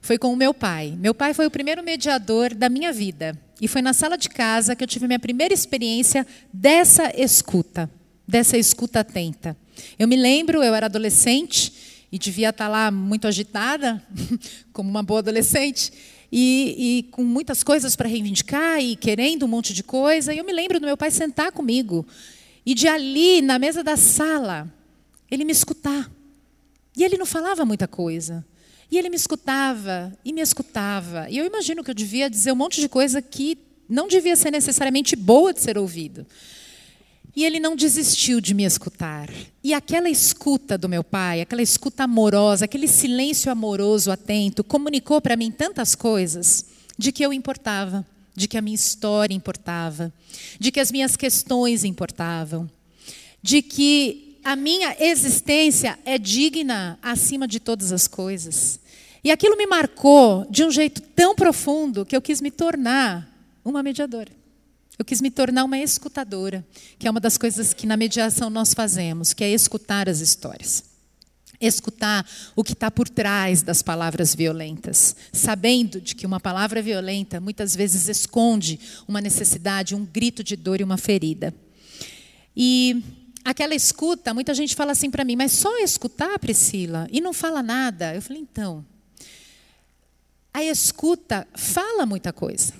Foi 0.00 0.16
com 0.16 0.32
o 0.32 0.36
meu 0.36 0.54
pai. 0.54 0.94
Meu 0.98 1.14
pai 1.14 1.34
foi 1.34 1.46
o 1.46 1.50
primeiro 1.50 1.82
mediador 1.82 2.54
da 2.54 2.68
minha 2.68 2.92
vida. 2.92 3.38
E 3.60 3.68
foi 3.68 3.82
na 3.82 3.92
sala 3.92 4.16
de 4.16 4.28
casa 4.28 4.74
que 4.74 4.82
eu 4.82 4.88
tive 4.88 5.06
minha 5.06 5.18
primeira 5.18 5.52
experiência 5.52 6.26
dessa 6.52 7.12
escuta, 7.20 7.90
dessa 8.26 8.56
escuta 8.56 9.00
atenta. 9.00 9.56
Eu 9.98 10.08
me 10.08 10.16
lembro, 10.16 10.62
eu 10.62 10.74
era 10.74 10.86
adolescente 10.86 11.72
e 12.10 12.18
devia 12.18 12.50
estar 12.50 12.68
lá 12.68 12.90
muito 12.90 13.28
agitada, 13.28 14.02
como 14.72 14.88
uma 14.88 15.02
boa 15.02 15.20
adolescente, 15.20 15.92
e, 16.32 16.76
e 16.78 17.02
com 17.10 17.22
muitas 17.22 17.62
coisas 17.62 17.96
para 17.96 18.08
reivindicar 18.08 18.80
e 18.80 18.96
querendo 18.96 19.44
um 19.44 19.48
monte 19.48 19.74
de 19.74 19.82
coisa. 19.82 20.32
E 20.32 20.38
eu 20.38 20.44
me 20.44 20.52
lembro 20.52 20.80
do 20.80 20.86
meu 20.86 20.96
pai 20.96 21.10
sentar 21.10 21.52
comigo 21.52 22.06
e 22.64 22.74
de 22.74 22.88
ali, 22.88 23.42
na 23.42 23.58
mesa 23.58 23.82
da 23.82 23.96
sala, 23.96 24.72
ele 25.30 25.44
me 25.44 25.52
escutar. 25.52 26.10
E 26.96 27.04
ele 27.04 27.16
não 27.16 27.26
falava 27.26 27.64
muita 27.64 27.88
coisa. 27.88 28.44
E 28.90 28.98
ele 28.98 29.08
me 29.08 29.16
escutava 29.16 30.12
e 30.24 30.32
me 30.32 30.40
escutava. 30.40 31.28
E 31.30 31.38
eu 31.38 31.46
imagino 31.46 31.84
que 31.84 31.90
eu 31.90 31.94
devia 31.94 32.28
dizer 32.28 32.52
um 32.52 32.56
monte 32.56 32.80
de 32.80 32.88
coisa 32.88 33.22
que 33.22 33.56
não 33.88 34.08
devia 34.08 34.36
ser 34.36 34.50
necessariamente 34.50 35.14
boa 35.14 35.52
de 35.52 35.60
ser 35.60 35.78
ouvido. 35.78 36.26
E 37.34 37.44
ele 37.44 37.60
não 37.60 37.76
desistiu 37.76 38.40
de 38.40 38.52
me 38.52 38.64
escutar. 38.64 39.30
E 39.62 39.72
aquela 39.72 40.10
escuta 40.10 40.76
do 40.76 40.88
meu 40.88 41.04
pai, 41.04 41.40
aquela 41.40 41.62
escuta 41.62 42.04
amorosa, 42.04 42.64
aquele 42.64 42.88
silêncio 42.88 43.52
amoroso, 43.52 44.10
atento, 44.10 44.64
comunicou 44.64 45.20
para 45.20 45.36
mim 45.36 45.50
tantas 45.50 45.94
coisas 45.94 46.66
de 46.98 47.12
que 47.12 47.24
eu 47.24 47.32
importava, 47.32 48.04
de 48.34 48.48
que 48.48 48.58
a 48.58 48.62
minha 48.62 48.74
história 48.74 49.34
importava, 49.34 50.12
de 50.58 50.72
que 50.72 50.80
as 50.80 50.90
minhas 50.90 51.16
questões 51.16 51.84
importavam, 51.84 52.68
de 53.42 53.62
que 53.62 54.29
a 54.44 54.56
minha 54.56 54.96
existência 54.98 55.98
é 56.04 56.18
digna 56.18 56.98
acima 57.02 57.46
de 57.46 57.60
todas 57.60 57.92
as 57.92 58.08
coisas. 58.08 58.80
E 59.22 59.30
aquilo 59.30 59.56
me 59.56 59.66
marcou 59.66 60.46
de 60.50 60.64
um 60.64 60.70
jeito 60.70 61.02
tão 61.02 61.34
profundo 61.34 62.06
que 62.06 62.16
eu 62.16 62.22
quis 62.22 62.40
me 62.40 62.50
tornar 62.50 63.28
uma 63.64 63.82
mediadora. 63.82 64.32
Eu 64.98 65.04
quis 65.04 65.20
me 65.20 65.30
tornar 65.30 65.64
uma 65.64 65.78
escutadora, 65.78 66.66
que 66.98 67.06
é 67.06 67.10
uma 67.10 67.20
das 67.20 67.38
coisas 67.38 67.72
que 67.72 67.86
na 67.86 67.96
mediação 67.96 68.50
nós 68.50 68.74
fazemos, 68.74 69.32
que 69.32 69.44
é 69.44 69.50
escutar 69.50 70.08
as 70.08 70.20
histórias. 70.20 70.84
Escutar 71.60 72.26
o 72.56 72.64
que 72.64 72.72
está 72.72 72.90
por 72.90 73.08
trás 73.08 73.62
das 73.62 73.82
palavras 73.82 74.34
violentas, 74.34 75.14
sabendo 75.32 76.00
de 76.00 76.14
que 76.14 76.26
uma 76.26 76.40
palavra 76.40 76.80
violenta 76.80 77.40
muitas 77.40 77.76
vezes 77.76 78.08
esconde 78.08 78.80
uma 79.06 79.20
necessidade, 79.20 79.94
um 79.94 80.04
grito 80.04 80.42
de 80.42 80.56
dor 80.56 80.80
e 80.80 80.84
uma 80.84 80.96
ferida. 80.96 81.54
E 82.56 83.02
aquela 83.44 83.74
escuta, 83.74 84.34
muita 84.34 84.54
gente 84.54 84.74
fala 84.74 84.92
assim 84.92 85.10
para 85.10 85.24
mim, 85.24 85.36
mas 85.36 85.52
só 85.52 85.78
escutar, 85.78 86.38
Priscila, 86.38 87.08
e 87.10 87.20
não 87.20 87.32
fala 87.32 87.62
nada. 87.62 88.14
Eu 88.14 88.22
falei, 88.22 88.42
então, 88.42 88.84
a 90.52 90.62
escuta 90.62 91.46
fala 91.54 92.04
muita 92.04 92.32
coisa. 92.32 92.72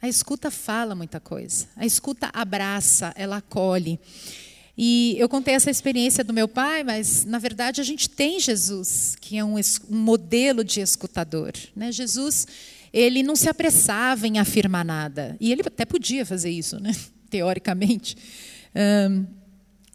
A 0.00 0.08
escuta 0.08 0.50
fala 0.50 0.94
muita 0.94 1.18
coisa. 1.18 1.66
A 1.76 1.86
escuta 1.86 2.28
abraça, 2.32 3.12
ela 3.16 3.38
acolhe. 3.38 3.98
E 4.76 5.14
eu 5.18 5.28
contei 5.28 5.54
essa 5.54 5.70
experiência 5.70 6.24
do 6.24 6.32
meu 6.32 6.48
pai, 6.48 6.82
mas 6.82 7.24
na 7.24 7.38
verdade 7.38 7.80
a 7.80 7.84
gente 7.84 8.10
tem 8.10 8.40
Jesus, 8.40 9.16
que 9.20 9.38
é 9.38 9.44
um, 9.44 9.54
um 9.54 9.96
modelo 9.96 10.64
de 10.64 10.80
escutador. 10.80 11.52
Né? 11.76 11.92
Jesus, 11.92 12.46
ele 12.92 13.22
não 13.22 13.36
se 13.36 13.48
apressava 13.48 14.26
em 14.26 14.38
afirmar 14.38 14.84
nada. 14.84 15.36
E 15.40 15.52
ele 15.52 15.62
até 15.64 15.84
podia 15.84 16.26
fazer 16.26 16.50
isso, 16.50 16.78
né? 16.80 16.94
teoricamente. 17.30 18.16
Um, 19.10 19.26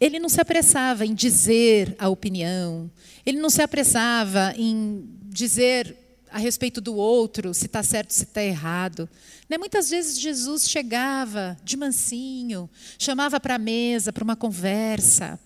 ele 0.00 0.18
não 0.18 0.28
se 0.28 0.40
apressava 0.40 1.04
em 1.04 1.14
dizer 1.14 1.94
a 1.98 2.08
opinião, 2.08 2.90
ele 3.26 3.38
não 3.38 3.50
se 3.50 3.60
apressava 3.60 4.54
em 4.56 5.04
dizer 5.28 5.96
a 6.32 6.38
respeito 6.38 6.80
do 6.80 6.94
outro, 6.94 7.52
se 7.52 7.66
está 7.66 7.82
certo, 7.82 8.12
se 8.12 8.24
está 8.24 8.42
errado. 8.42 9.08
Né? 9.48 9.58
Muitas 9.58 9.90
vezes 9.90 10.18
Jesus 10.18 10.68
chegava 10.68 11.56
de 11.62 11.76
mansinho, 11.76 12.70
chamava 12.98 13.38
para 13.40 13.56
a 13.56 13.58
mesa, 13.58 14.12
para 14.12 14.24
uma 14.24 14.36
conversa, 14.36 15.38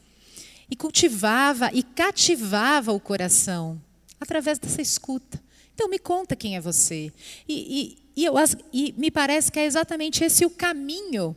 e 0.71 0.77
cultivava 0.77 1.71
e 1.73 1.83
cativava 1.83 2.93
o 2.93 3.01
coração 3.01 3.81
através 4.21 4.59
dessa 4.59 4.81
escuta. 4.81 5.43
Então, 5.75 5.89
me 5.89 5.99
conta 5.99 6.37
quem 6.37 6.57
é 6.57 6.61
você. 6.61 7.13
E, 7.49 7.99
e, 8.17 8.23
e, 8.23 8.25
eu, 8.25 8.35
e 8.73 8.95
me 8.97 9.11
parece 9.11 9.51
que 9.51 9.59
é 9.59 9.65
exatamente 9.65 10.23
esse 10.23 10.47
o 10.47 10.51
caminho 10.51 11.37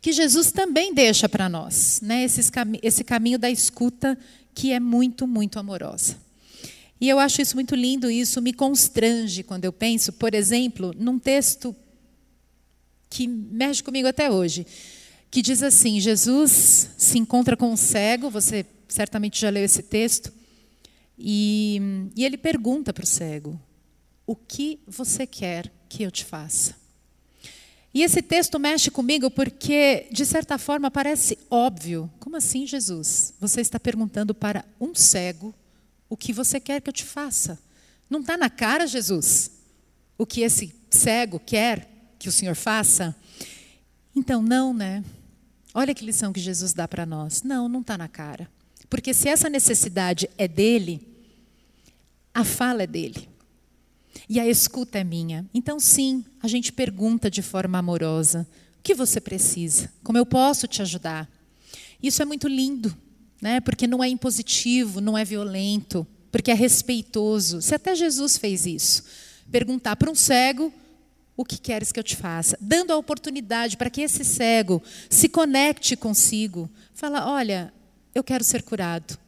que 0.00 0.12
Jesus 0.12 0.52
também 0.52 0.94
deixa 0.94 1.28
para 1.28 1.48
nós, 1.48 2.00
né? 2.02 2.24
esse, 2.24 2.40
esse 2.82 3.04
caminho 3.04 3.38
da 3.38 3.50
escuta 3.50 4.16
que 4.54 4.72
é 4.72 4.80
muito, 4.80 5.26
muito 5.26 5.58
amorosa. 5.58 6.16
E 7.00 7.08
eu 7.08 7.18
acho 7.18 7.40
isso 7.40 7.54
muito 7.54 7.74
lindo, 7.74 8.10
e 8.10 8.20
isso 8.20 8.42
me 8.42 8.52
constrange 8.52 9.42
quando 9.42 9.64
eu 9.64 9.72
penso, 9.72 10.12
por 10.12 10.34
exemplo, 10.34 10.92
num 10.98 11.18
texto 11.18 11.74
que 13.08 13.26
mexe 13.26 13.82
comigo 13.82 14.08
até 14.08 14.30
hoje, 14.30 14.66
que 15.30 15.40
diz 15.40 15.62
assim: 15.62 16.00
Jesus 16.00 16.90
se 16.96 17.18
encontra 17.18 17.56
com 17.56 17.70
um 17.70 17.76
cego, 17.76 18.28
você 18.28 18.66
certamente 18.88 19.40
já 19.40 19.48
leu 19.48 19.64
esse 19.64 19.82
texto, 19.82 20.32
e, 21.16 21.80
e 22.16 22.24
ele 22.24 22.36
pergunta 22.36 22.92
para 22.92 23.04
o 23.04 23.06
cego: 23.06 23.60
O 24.26 24.34
que 24.34 24.80
você 24.86 25.24
quer 25.24 25.72
que 25.88 26.02
eu 26.02 26.10
te 26.10 26.24
faça? 26.24 26.74
E 27.92 28.02
esse 28.02 28.20
texto 28.20 28.58
mexe 28.58 28.90
comigo 28.90 29.30
porque, 29.30 30.06
de 30.12 30.26
certa 30.26 30.58
forma, 30.58 30.90
parece 30.90 31.38
óbvio. 31.50 32.10
Como 32.20 32.36
assim, 32.36 32.66
Jesus? 32.66 33.34
Você 33.40 33.60
está 33.60 33.80
perguntando 33.80 34.34
para 34.34 34.64
um 34.80 34.94
cego 34.94 35.54
o 36.08 36.16
que 36.16 36.32
você 36.32 36.60
quer 36.60 36.80
que 36.80 36.88
eu 36.88 36.92
te 36.92 37.04
faça. 37.04 37.58
Não 38.08 38.20
está 38.20 38.36
na 38.36 38.50
cara, 38.50 38.86
Jesus, 38.86 39.50
o 40.16 40.26
que 40.26 40.42
esse 40.42 40.74
cego 40.90 41.38
quer 41.38 41.88
que 42.18 42.28
o 42.28 42.32
Senhor 42.32 42.54
faça? 42.54 43.14
Então, 44.14 44.42
não, 44.42 44.74
né? 44.74 45.04
Olha 45.74 45.94
que 45.94 46.04
lição 46.04 46.32
que 46.32 46.40
Jesus 46.40 46.72
dá 46.72 46.88
para 46.88 47.06
nós. 47.06 47.42
Não, 47.42 47.68
não 47.68 47.80
está 47.80 47.96
na 47.96 48.08
cara. 48.08 48.50
Porque 48.88 49.12
se 49.12 49.28
essa 49.28 49.50
necessidade 49.50 50.28
é 50.38 50.48
dele, 50.48 51.06
a 52.34 52.44
fala 52.44 52.82
é 52.82 52.86
dele. 52.86 53.28
E 54.28 54.40
a 54.40 54.46
escuta 54.46 54.98
é 54.98 55.04
minha. 55.04 55.44
Então, 55.52 55.78
sim, 55.78 56.24
a 56.42 56.48
gente 56.48 56.72
pergunta 56.72 57.30
de 57.30 57.42
forma 57.42 57.78
amorosa: 57.78 58.46
o 58.78 58.82
que 58.82 58.94
você 58.94 59.20
precisa? 59.20 59.92
Como 60.02 60.16
eu 60.16 60.24
posso 60.24 60.66
te 60.66 60.80
ajudar? 60.82 61.28
Isso 62.02 62.22
é 62.22 62.24
muito 62.24 62.48
lindo, 62.48 62.96
né? 63.42 63.60
porque 63.60 63.86
não 63.86 64.02
é 64.02 64.08
impositivo, 64.08 65.00
não 65.00 65.18
é 65.18 65.24
violento, 65.24 66.06
porque 66.30 66.50
é 66.50 66.54
respeitoso. 66.54 67.60
Se 67.60 67.74
até 67.74 67.94
Jesus 67.94 68.38
fez 68.38 68.66
isso, 68.66 69.04
perguntar 69.50 69.96
para 69.96 70.10
um 70.10 70.14
cego 70.14 70.72
o 71.36 71.44
que 71.44 71.58
queres 71.58 71.92
que 71.92 72.00
eu 72.00 72.04
te 72.04 72.16
faça, 72.16 72.58
dando 72.60 72.92
a 72.92 72.96
oportunidade 72.96 73.76
para 73.76 73.90
que 73.90 74.00
esse 74.00 74.24
cego 74.24 74.82
se 75.08 75.28
conecte 75.28 75.96
consigo, 75.96 76.68
fala: 76.94 77.30
olha, 77.30 77.72
eu 78.14 78.24
quero 78.24 78.44
ser 78.44 78.62
curado, 78.62 79.18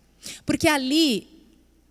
porque 0.45 0.69
ali 0.69 1.40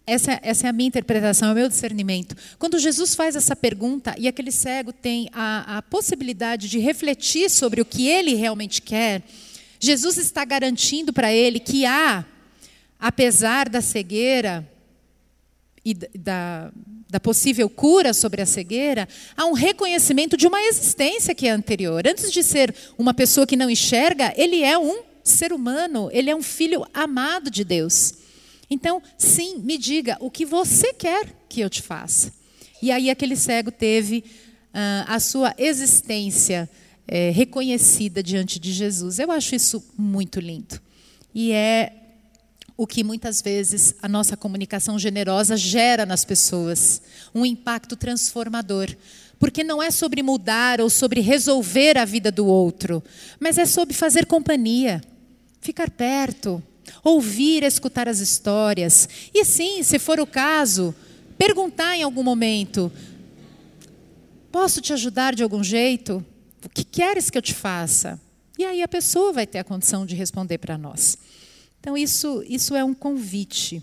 essa, 0.10 0.40
essa, 0.42 0.68
é 0.68 0.70
a 0.70 0.74
minha 0.74 0.88
interpretação, 0.88 1.50
é 1.50 1.52
o 1.52 1.56
meu 1.56 1.70
discernimento. 1.70 2.36
Quando 2.58 2.80
Jesus 2.80 3.16
faz 3.16 3.36
essa 3.36 3.56
pergunta 3.56 4.16
e 4.18 4.28
aquele 4.28 4.52
cego 4.52 4.92
tem 4.92 5.30
a, 5.34 5.78
a 5.78 5.82
possibilidade 5.82 6.70
de 6.70 6.80
refletir 6.80 7.50
sobre 7.50 7.82
o 7.82 7.86
que 7.86 8.08
ele 8.08 8.36
realmente 8.36 8.82
quer, 8.82 9.22
Jesus 9.80 10.18
está 10.18 10.44
garantindo 10.44 11.14
para 11.14 11.32
ele 11.32 11.60
que 11.60 11.86
há, 11.86 12.26
apesar 13.00 13.70
da 13.70 13.82
cegueira, 13.82 14.68
e 15.86 15.94
da, 15.94 16.72
da 17.10 17.20
possível 17.20 17.70
cura 17.70 18.14
sobre 18.14 18.42
a 18.42 18.46
cegueira, 18.46 19.08
há 19.36 19.46
um 19.46 19.54
reconhecimento 19.54 20.38
de 20.38 20.46
uma 20.46 20.62
existência 20.62 21.34
que 21.34 21.48
é 21.48 21.52
anterior. 21.52 22.06
Antes 22.08 22.32
de 22.32 22.44
ser 22.44 22.76
uma 22.98 23.14
pessoa 23.14 23.48
que 23.48 23.56
não 23.56 23.70
enxerga, 23.70 24.34
ele 24.36 24.64
é 24.64 24.78
um 24.78 25.00
ser 25.24 25.54
humano, 25.54 26.10
ele 26.12 26.30
é 26.30 26.36
um 26.36 26.44
filho 26.44 26.86
amado 26.94 27.50
de 27.50 27.64
Deus. 27.64 28.14
Então, 28.70 29.02
sim, 29.18 29.58
me 29.60 29.78
diga 29.78 30.18
o 30.20 30.30
que 30.30 30.46
você 30.46 30.94
quer 30.94 31.36
que 31.50 31.62
eu 31.62 31.70
te 31.70 31.82
faça. 31.82 32.32
E 32.82 32.92
aí 32.92 33.10
aquele 33.10 33.36
cego 33.36 33.72
teve 33.72 34.24
uh, 34.74 35.06
a 35.08 35.20
sua 35.20 35.54
existência 35.58 36.70
é, 37.08 37.32
reconhecida 37.32 38.22
diante 38.22 38.60
de 38.60 38.72
Jesus. 38.72 39.18
Eu 39.18 39.32
acho 39.32 39.56
isso 39.56 39.84
muito 39.98 40.40
lindo. 40.40 40.80
E 41.34 41.52
é 41.52 41.94
o 42.78 42.88
que 42.88 43.04
muitas 43.04 43.42
vezes 43.42 43.96
a 44.02 44.08
nossa 44.08 44.38
comunicação 44.38 44.98
generosa 44.98 45.58
gera 45.58 46.06
nas 46.06 46.24
pessoas 46.24 47.02
um 47.36 47.46
impacto 47.46 47.96
transformador. 47.96 48.96
Porque 49.38 49.64
não 49.64 49.82
é 49.82 49.90
sobre 49.90 50.22
mudar 50.22 50.80
ou 50.80 50.90
sobre 50.90 51.20
resolver 51.20 51.98
a 51.98 52.06
vida 52.06 52.32
do 52.32 52.46
outro, 52.46 53.04
mas 53.40 53.58
é 53.58 53.66
sobre 53.66 53.94
fazer 53.94 54.26
companhia, 54.26 55.02
ficar 55.60 55.90
perto, 55.90 56.62
ouvir, 57.04 57.64
escutar 57.64 58.08
as 58.08 58.20
histórias. 58.20 59.08
E 59.34 59.44
sim, 59.46 59.84
se 59.84 60.00
for 60.00 60.20
o 60.20 60.28
caso, 60.28 60.94
perguntar 61.38 61.96
em 61.96 62.04
algum 62.04 62.24
momento: 62.24 62.92
posso 64.52 64.82
te 64.82 64.94
ajudar 64.94 65.36
de 65.36 65.44
algum 65.44 65.64
jeito? 65.64 66.24
O 66.64 66.70
que 66.70 66.84
queres 66.84 67.30
que 67.30 67.38
eu 67.38 67.42
te 67.42 67.54
faça? 67.54 68.20
E 68.58 68.66
aí 68.66 68.84
a 68.84 68.88
pessoa 68.88 69.32
vai 69.32 69.48
ter 69.48 69.60
a 69.60 69.64
condição 69.64 70.06
de 70.06 70.16
responder 70.16 70.58
para 70.58 70.78
nós. 70.78 71.18
Então, 71.80 71.98
isso, 71.98 72.44
isso 72.46 72.76
é 72.76 72.84
um 72.84 72.94
convite 72.94 73.82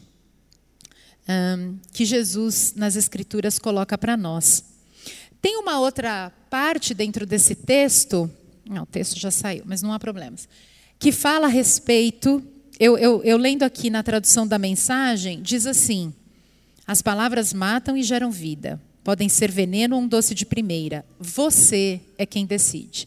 um, 1.28 1.78
que 1.92 2.04
Jesus, 2.04 2.74
nas 2.76 2.94
Escrituras, 2.94 3.58
coloca 3.58 3.96
para 3.96 4.16
nós. 4.16 4.64
Tem 5.40 5.56
uma 5.56 5.78
outra 5.80 6.30
parte 6.50 6.92
dentro 6.92 7.24
desse 7.24 7.54
texto, 7.54 8.30
não, 8.68 8.82
o 8.82 8.86
texto 8.86 9.18
já 9.18 9.30
saiu, 9.30 9.62
mas 9.64 9.82
não 9.82 9.92
há 9.92 9.98
problemas, 9.98 10.48
que 10.98 11.12
fala 11.12 11.46
a 11.46 11.50
respeito. 11.50 12.42
Eu, 12.78 12.98
eu, 12.98 13.22
eu 13.24 13.38
lendo 13.38 13.62
aqui 13.62 13.88
na 13.88 14.02
tradução 14.02 14.46
da 14.46 14.58
mensagem, 14.58 15.40
diz 15.40 15.66
assim: 15.66 16.12
as 16.86 17.00
palavras 17.00 17.52
matam 17.52 17.96
e 17.96 18.02
geram 18.02 18.30
vida. 18.30 18.80
Podem 19.02 19.28
ser 19.28 19.50
veneno 19.50 19.96
ou 19.96 20.02
um 20.02 20.08
doce 20.08 20.34
de 20.34 20.44
primeira. 20.44 21.04
Você 21.18 22.00
é 22.18 22.26
quem 22.26 22.44
decide. 22.44 23.06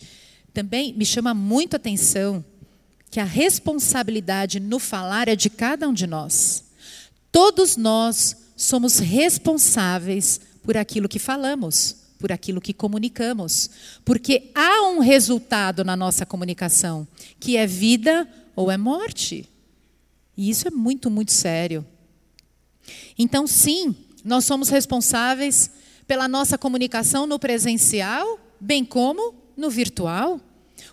Também 0.54 0.94
me 0.94 1.06
chama 1.06 1.34
muito 1.34 1.76
a 1.76 1.78
atenção 1.78 2.44
que 3.12 3.20
a 3.20 3.26
responsabilidade 3.26 4.60
no 4.60 4.80
falar 4.80 5.28
é 5.28 5.36
de 5.36 5.50
cada 5.50 5.88
um 5.88 5.94
de 5.94 6.08
nós. 6.08 6.64
Todos 7.32 7.78
nós 7.78 8.36
somos 8.56 9.00
responsáveis 9.00 10.40
por 10.64 10.78
aquilo 10.78 11.10
que 11.10 11.20
falamos, 11.20 11.96
por 12.18 12.32
aquilo 12.32 12.62
que 12.62 12.74
comunicamos, 12.74 13.70
porque 14.04 14.52
há 14.56 14.88
um 14.90 15.00
resultado 15.00 15.84
na 15.84 15.96
nossa 15.96 16.26
comunicação, 16.26 17.08
que 17.40 17.56
é 17.56 17.66
vida 17.68 18.28
ou 18.56 18.72
é 18.72 18.78
morte. 18.78 19.48
E 20.40 20.50
isso 20.50 20.70
é 20.70 20.72
muito, 20.72 21.12
muito 21.12 21.34
sério. 21.34 21.86
Então, 23.18 23.46
sim, 23.46 23.94
nós 24.24 24.46
somos 24.46 24.70
responsáveis 24.70 25.70
pela 26.08 26.30
nossa 26.30 26.58
comunicação 26.58 27.28
no 27.28 27.38
presencial, 27.38 28.40
bem 28.58 28.86
como 28.86 29.36
no 29.58 29.70
virtual. 29.70 30.40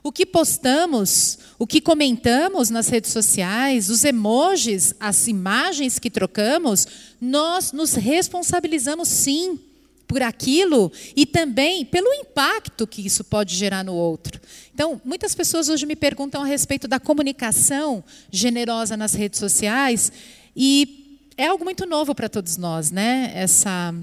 O 0.03 0.11
que 0.11 0.26
postamos, 0.26 1.38
o 1.61 1.65
que 1.65 1.81
comentamos 1.81 2.71
nas 2.71 2.88
redes 2.88 3.12
sociais, 3.12 3.88
os 3.88 4.03
emojis, 4.03 4.95
as 4.99 5.29
imagens 5.29 6.00
que 6.00 6.11
trocamos, 6.11 6.85
nós 7.21 7.71
nos 7.71 7.93
responsabilizamos 7.93 9.09
sim 9.09 9.61
por 10.09 10.23
aquilo 10.23 10.91
e 11.15 11.25
também 11.25 11.85
pelo 11.85 12.12
impacto 12.15 12.85
que 12.85 13.07
isso 13.07 13.23
pode 13.23 13.55
gerar 13.55 13.85
no 13.85 13.95
outro. 13.95 14.41
Então, 14.76 15.00
muitas 15.06 15.35
pessoas 15.35 15.71
hoje 15.71 15.87
me 15.87 15.97
perguntam 15.97 16.42
a 16.42 16.45
respeito 16.45 16.87
da 16.87 17.00
comunicação 17.00 18.04
generosa 18.30 18.95
nas 18.95 19.14
redes 19.14 19.40
sociais 19.40 20.12
e 20.54 21.25
é 21.35 21.47
algo 21.47 21.64
muito 21.64 21.87
novo 21.87 22.14
para 22.14 22.28
todos 22.28 22.59
nós, 22.59 22.90
né? 22.90 23.33
Essa 23.35 23.95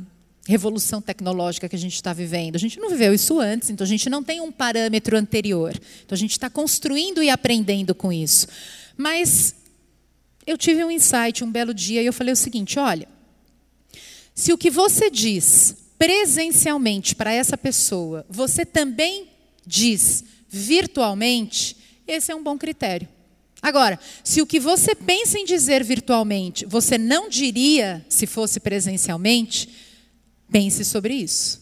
revolução 0.47 0.99
tecnológica 0.99 1.69
que 1.69 1.75
a 1.75 1.79
gente 1.79 1.93
está 1.93 2.11
vivendo. 2.11 2.55
A 2.55 2.57
gente 2.57 2.79
não 2.79 2.89
viveu 2.89 3.13
isso 3.13 3.39
antes, 3.39 3.69
então 3.69 3.85
a 3.85 3.87
gente 3.87 4.09
não 4.09 4.23
tem 4.23 4.41
um 4.41 4.51
parâmetro 4.51 5.15
anterior. 5.15 5.79
Então 6.03 6.15
a 6.15 6.17
gente 6.17 6.31
está 6.31 6.49
construindo 6.49 7.21
e 7.21 7.29
aprendendo 7.29 7.93
com 7.93 8.11
isso. 8.11 8.47
Mas 8.97 9.53
eu 10.47 10.57
tive 10.57 10.83
um 10.83 10.89
insight 10.89 11.43
um 11.43 11.51
belo 11.51 11.71
dia 11.71 12.01
e 12.01 12.07
eu 12.07 12.13
falei 12.13 12.33
o 12.33 12.35
seguinte: 12.35 12.79
olha, 12.79 13.07
se 14.33 14.51
o 14.51 14.57
que 14.57 14.71
você 14.71 15.11
diz 15.11 15.75
presencialmente 15.99 17.13
para 17.13 17.31
essa 17.31 17.55
pessoa, 17.55 18.25
você 18.27 18.65
também 18.65 19.27
diz 19.67 20.33
virtualmente, 20.57 21.75
esse 22.07 22.31
é 22.31 22.35
um 22.35 22.43
bom 22.43 22.57
critério. 22.57 23.07
Agora, 23.61 23.99
se 24.23 24.41
o 24.41 24.45
que 24.45 24.59
você 24.59 24.93
pensa 24.93 25.39
em 25.39 25.45
dizer 25.45 25.83
virtualmente, 25.83 26.65
você 26.65 26.97
não 26.97 27.29
diria 27.29 28.05
se 28.09 28.27
fosse 28.27 28.59
presencialmente, 28.59 29.69
Pense 30.53 30.85
sobre 30.85 31.15
isso. 31.15 31.59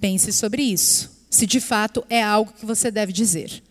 Pense 0.00 0.32
sobre 0.32 0.62
isso. 0.62 1.24
Se 1.30 1.46
de 1.46 1.60
fato 1.60 2.04
é 2.10 2.20
algo 2.20 2.52
que 2.52 2.66
você 2.66 2.90
deve 2.90 3.12
dizer. 3.12 3.62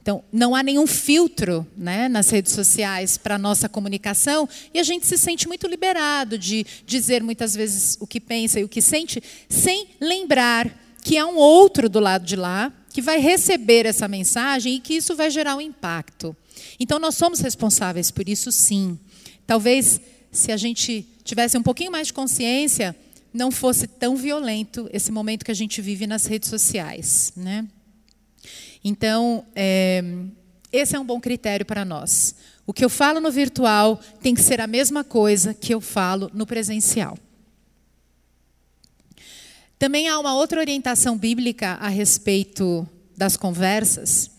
Então, 0.00 0.24
não 0.32 0.54
há 0.54 0.62
nenhum 0.62 0.86
filtro 0.86 1.66
né, 1.76 2.08
nas 2.08 2.30
redes 2.30 2.52
sociais 2.52 3.18
para 3.18 3.34
a 3.34 3.38
nossa 3.38 3.68
comunicação 3.68 4.48
e 4.72 4.80
a 4.80 4.82
gente 4.82 5.06
se 5.06 5.18
sente 5.18 5.46
muito 5.46 5.66
liberado 5.66 6.38
de 6.38 6.64
dizer 6.86 7.22
muitas 7.22 7.54
vezes 7.54 7.98
o 8.00 8.06
que 8.06 8.18
pensa 8.18 8.58
e 8.58 8.64
o 8.64 8.68
que 8.68 8.80
sente, 8.80 9.22
sem 9.46 9.88
lembrar 10.00 10.74
que 11.04 11.18
há 11.18 11.26
um 11.26 11.36
outro 11.36 11.90
do 11.90 12.00
lado 12.00 12.24
de 12.24 12.34
lá 12.34 12.72
que 12.92 13.02
vai 13.02 13.18
receber 13.18 13.86
essa 13.86 14.06
mensagem 14.06 14.76
e 14.76 14.80
que 14.80 14.94
isso 14.94 15.16
vai 15.16 15.30
gerar 15.30 15.56
um 15.56 15.60
impacto. 15.60 16.36
Então, 16.78 16.98
nós 16.98 17.14
somos 17.14 17.40
responsáveis 17.40 18.10
por 18.10 18.28
isso, 18.28 18.52
sim. 18.52 18.98
Talvez, 19.46 20.00
se 20.30 20.52
a 20.52 20.56
gente 20.56 21.06
tivesse 21.24 21.56
um 21.56 21.62
pouquinho 21.62 21.90
mais 21.90 22.08
de 22.08 22.12
consciência, 22.12 22.94
não 23.32 23.50
fosse 23.50 23.86
tão 23.86 24.14
violento 24.16 24.88
esse 24.92 25.10
momento 25.10 25.44
que 25.44 25.50
a 25.50 25.54
gente 25.54 25.80
vive 25.80 26.06
nas 26.06 26.26
redes 26.26 26.48
sociais. 26.48 27.32
Né? 27.34 27.66
Então, 28.84 29.44
é, 29.54 30.04
esse 30.72 30.94
é 30.94 31.00
um 31.00 31.04
bom 31.04 31.20
critério 31.20 31.64
para 31.64 31.84
nós. 31.84 32.34
O 32.66 32.72
que 32.72 32.84
eu 32.84 32.90
falo 32.90 33.20
no 33.20 33.30
virtual 33.30 34.00
tem 34.20 34.34
que 34.34 34.42
ser 34.42 34.60
a 34.60 34.66
mesma 34.66 35.02
coisa 35.02 35.54
que 35.54 35.74
eu 35.74 35.80
falo 35.80 36.30
no 36.32 36.46
presencial. 36.46 37.18
Também 39.82 40.08
há 40.08 40.16
uma 40.16 40.32
outra 40.36 40.60
orientação 40.60 41.18
bíblica 41.18 41.72
a 41.80 41.88
respeito 41.88 42.88
das 43.16 43.36
conversas, 43.36 44.30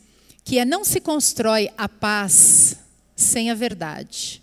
que 0.41 0.57
é 0.57 0.63
não 0.63 0.85
se 0.85 1.01
constrói 1.01 1.69
a 1.77 1.89
paz 1.89 2.77
sem 3.13 3.51
a 3.51 3.53
verdade. 3.53 4.41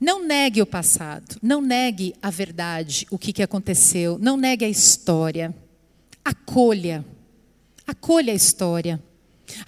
Não 0.00 0.26
negue 0.26 0.60
o 0.60 0.66
passado, 0.66 1.36
não 1.40 1.62
negue 1.62 2.16
a 2.20 2.30
verdade, 2.30 3.06
o 3.12 3.16
que, 3.16 3.32
que 3.32 3.44
aconteceu, 3.44 4.18
não 4.18 4.36
negue 4.36 4.64
a 4.64 4.68
história. 4.68 5.54
Acolha, 6.24 7.04
acolha 7.86 8.32
a 8.32 8.36
história, 8.36 9.00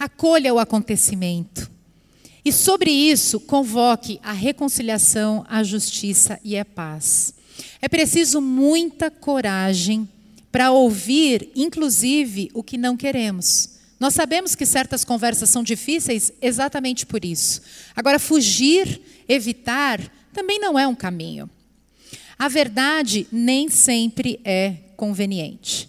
acolha 0.01 0.53
o 0.53 0.59
acontecimento. 0.59 1.71
E 2.45 2.51
sobre 2.51 2.91
isso, 2.91 3.39
convoque 3.39 4.19
a 4.21 4.33
reconciliação, 4.33 5.47
a 5.49 5.63
justiça 5.63 6.41
e 6.43 6.59
a 6.59 6.65
paz. 6.65 7.35
É 7.81 7.89
preciso 7.89 8.41
muita 8.41 9.11
coragem 9.11 10.09
para 10.51 10.71
ouvir, 10.71 11.51
inclusive, 11.57 12.51
o 12.53 12.63
que 12.63 12.77
não 12.77 12.97
queremos. 12.97 13.71
Nós 13.99 14.15
sabemos 14.15 14.55
que 14.55 14.67
certas 14.67 15.05
conversas 15.05 15.49
são 15.49 15.63
difíceis 15.63 16.33
exatamente 16.43 17.07
por 17.07 17.25
isso. 17.25 17.63
Agora, 17.95 18.19
fugir, 18.19 19.01
evitar, 19.29 20.01
também 20.33 20.59
não 20.59 20.79
é 20.79 20.87
um 20.87 20.95
caminho. 20.95 21.49
A 22.39 22.49
verdade 22.49 23.27
nem 23.31 23.69
sempre 23.69 24.41
é 24.45 24.77
conveniente. 24.97 25.89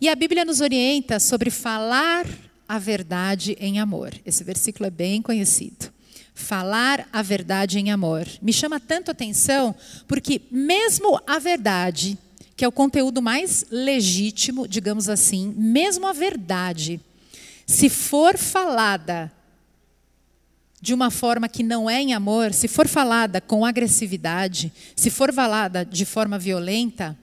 E 0.00 0.08
a 0.08 0.14
Bíblia 0.14 0.44
nos 0.44 0.60
orienta 0.60 1.20
sobre 1.20 1.50
falar 1.50 2.26
a 2.66 2.78
verdade 2.78 3.54
em 3.60 3.78
amor. 3.78 4.14
Esse 4.24 4.42
versículo 4.42 4.86
é 4.86 4.90
bem 4.90 5.20
conhecido. 5.20 5.91
Falar 6.34 7.08
a 7.12 7.22
verdade 7.22 7.78
em 7.78 7.90
amor. 7.90 8.26
Me 8.40 8.52
chama 8.52 8.80
tanto 8.80 9.10
atenção 9.10 9.74
porque, 10.08 10.42
mesmo 10.50 11.20
a 11.26 11.38
verdade, 11.38 12.18
que 12.56 12.64
é 12.64 12.68
o 12.68 12.72
conteúdo 12.72 13.20
mais 13.20 13.66
legítimo, 13.70 14.68
digamos 14.68 15.08
assim, 15.08 15.52
mesmo 15.56 16.06
a 16.06 16.12
verdade, 16.12 17.00
se 17.66 17.88
for 17.88 18.36
falada 18.36 19.32
de 20.80 20.92
uma 20.92 21.10
forma 21.10 21.48
que 21.48 21.62
não 21.62 21.88
é 21.88 22.00
em 22.00 22.12
amor, 22.12 22.52
se 22.52 22.66
for 22.66 22.88
falada 22.88 23.40
com 23.40 23.64
agressividade, 23.64 24.72
se 24.96 25.10
for 25.10 25.32
falada 25.32 25.84
de 25.84 26.04
forma 26.04 26.38
violenta, 26.38 27.16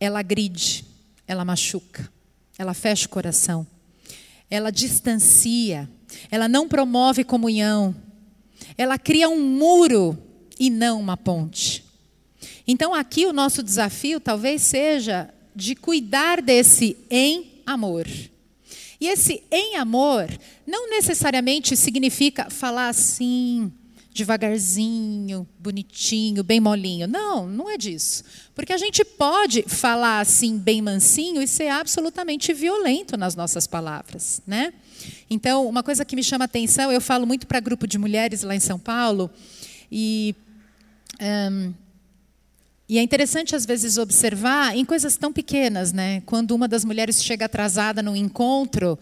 ela 0.00 0.18
agride, 0.18 0.84
ela 1.26 1.44
machuca, 1.44 2.10
ela 2.58 2.74
fecha 2.74 3.06
o 3.06 3.10
coração, 3.10 3.66
ela 4.50 4.70
distancia, 4.70 5.88
ela 6.30 6.48
não 6.48 6.68
promove 6.68 7.24
comunhão, 7.24 7.94
ela 8.76 8.98
cria 8.98 9.28
um 9.28 9.40
muro 9.40 10.16
e 10.58 10.70
não 10.70 11.00
uma 11.00 11.16
ponte. 11.16 11.84
Então, 12.66 12.92
aqui 12.94 13.26
o 13.26 13.32
nosso 13.32 13.62
desafio 13.62 14.20
talvez 14.20 14.62
seja 14.62 15.32
de 15.54 15.74
cuidar 15.74 16.42
desse 16.42 16.96
em 17.10 17.62
amor. 17.66 18.06
E 19.00 19.06
esse 19.06 19.42
em 19.50 19.76
amor 19.76 20.28
não 20.66 20.90
necessariamente 20.90 21.76
significa 21.76 22.50
falar 22.50 22.88
assim, 22.88 23.72
devagarzinho, 24.12 25.48
bonitinho, 25.58 26.42
bem 26.42 26.60
molinho. 26.60 27.06
Não, 27.06 27.46
não 27.46 27.70
é 27.70 27.78
disso. 27.78 28.24
Porque 28.54 28.72
a 28.72 28.76
gente 28.76 29.04
pode 29.04 29.62
falar 29.62 30.20
assim, 30.20 30.58
bem 30.58 30.82
mansinho, 30.82 31.40
e 31.40 31.46
ser 31.46 31.68
absolutamente 31.68 32.52
violento 32.52 33.16
nas 33.16 33.36
nossas 33.36 33.66
palavras. 33.66 34.42
Né? 34.46 34.72
Então, 35.30 35.66
uma 35.66 35.82
coisa 35.82 36.04
que 36.04 36.16
me 36.16 36.22
chama 36.22 36.44
atenção, 36.44 36.90
eu 36.90 37.00
falo 37.00 37.26
muito 37.26 37.46
para 37.46 37.60
grupo 37.60 37.86
de 37.86 37.98
mulheres 37.98 38.42
lá 38.42 38.54
em 38.54 38.60
São 38.60 38.78
Paulo, 38.78 39.30
e. 39.90 40.34
Um, 41.20 41.74
e 42.90 42.96
é 42.96 43.02
interessante, 43.02 43.54
às 43.54 43.66
vezes, 43.66 43.98
observar 43.98 44.74
em 44.74 44.82
coisas 44.82 45.14
tão 45.14 45.30
pequenas, 45.30 45.92
né? 45.92 46.22
Quando 46.22 46.52
uma 46.52 46.66
das 46.66 46.86
mulheres 46.86 47.22
chega 47.22 47.44
atrasada 47.44 48.02
num 48.02 48.16
encontro, 48.16 48.98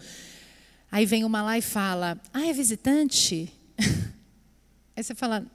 aí 0.91 1.05
vem 1.05 1.23
uma 1.23 1.41
lá 1.41 1.57
e 1.57 1.61
fala: 1.61 2.19
Ah, 2.33 2.45
é 2.45 2.51
visitante? 2.51 3.49
Aí 4.93 5.03
você 5.03 5.15
fala: 5.15 5.45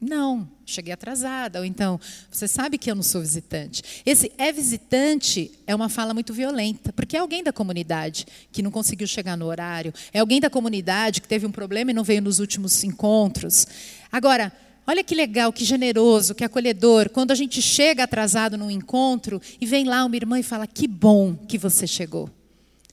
Não, 0.00 0.48
cheguei 0.64 0.94
atrasada. 0.94 1.58
Ou 1.58 1.64
então, 1.64 2.00
você 2.30 2.48
sabe 2.48 2.78
que 2.78 2.90
eu 2.90 2.94
não 2.94 3.02
sou 3.02 3.20
visitante. 3.20 3.82
Esse 4.06 4.32
é 4.38 4.50
visitante 4.50 5.52
é 5.66 5.74
uma 5.74 5.90
fala 5.90 6.14
muito 6.14 6.32
violenta, 6.32 6.92
porque 6.92 7.16
é 7.16 7.20
alguém 7.20 7.44
da 7.44 7.52
comunidade 7.52 8.26
que 8.50 8.62
não 8.62 8.70
conseguiu 8.70 9.06
chegar 9.06 9.36
no 9.36 9.44
horário, 9.44 9.92
é 10.12 10.20
alguém 10.20 10.40
da 10.40 10.48
comunidade 10.48 11.20
que 11.20 11.28
teve 11.28 11.46
um 11.46 11.52
problema 11.52 11.90
e 11.90 11.94
não 11.94 12.02
veio 12.04 12.22
nos 12.22 12.38
últimos 12.38 12.82
encontros. 12.82 13.66
Agora, 14.10 14.52
Olha 14.86 15.04
que 15.04 15.14
legal, 15.14 15.52
que 15.52 15.64
generoso, 15.64 16.34
que 16.34 16.42
acolhedor, 16.42 17.10
quando 17.10 17.30
a 17.30 17.34
gente 17.36 17.62
chega 17.62 18.02
atrasado 18.02 18.58
num 18.58 18.70
encontro 18.70 19.40
e 19.60 19.64
vem 19.64 19.84
lá 19.84 20.04
uma 20.04 20.16
irmã 20.16 20.40
e 20.40 20.42
fala: 20.42 20.66
Que 20.66 20.88
bom 20.88 21.36
que 21.36 21.56
você 21.56 21.86
chegou. 21.86 22.28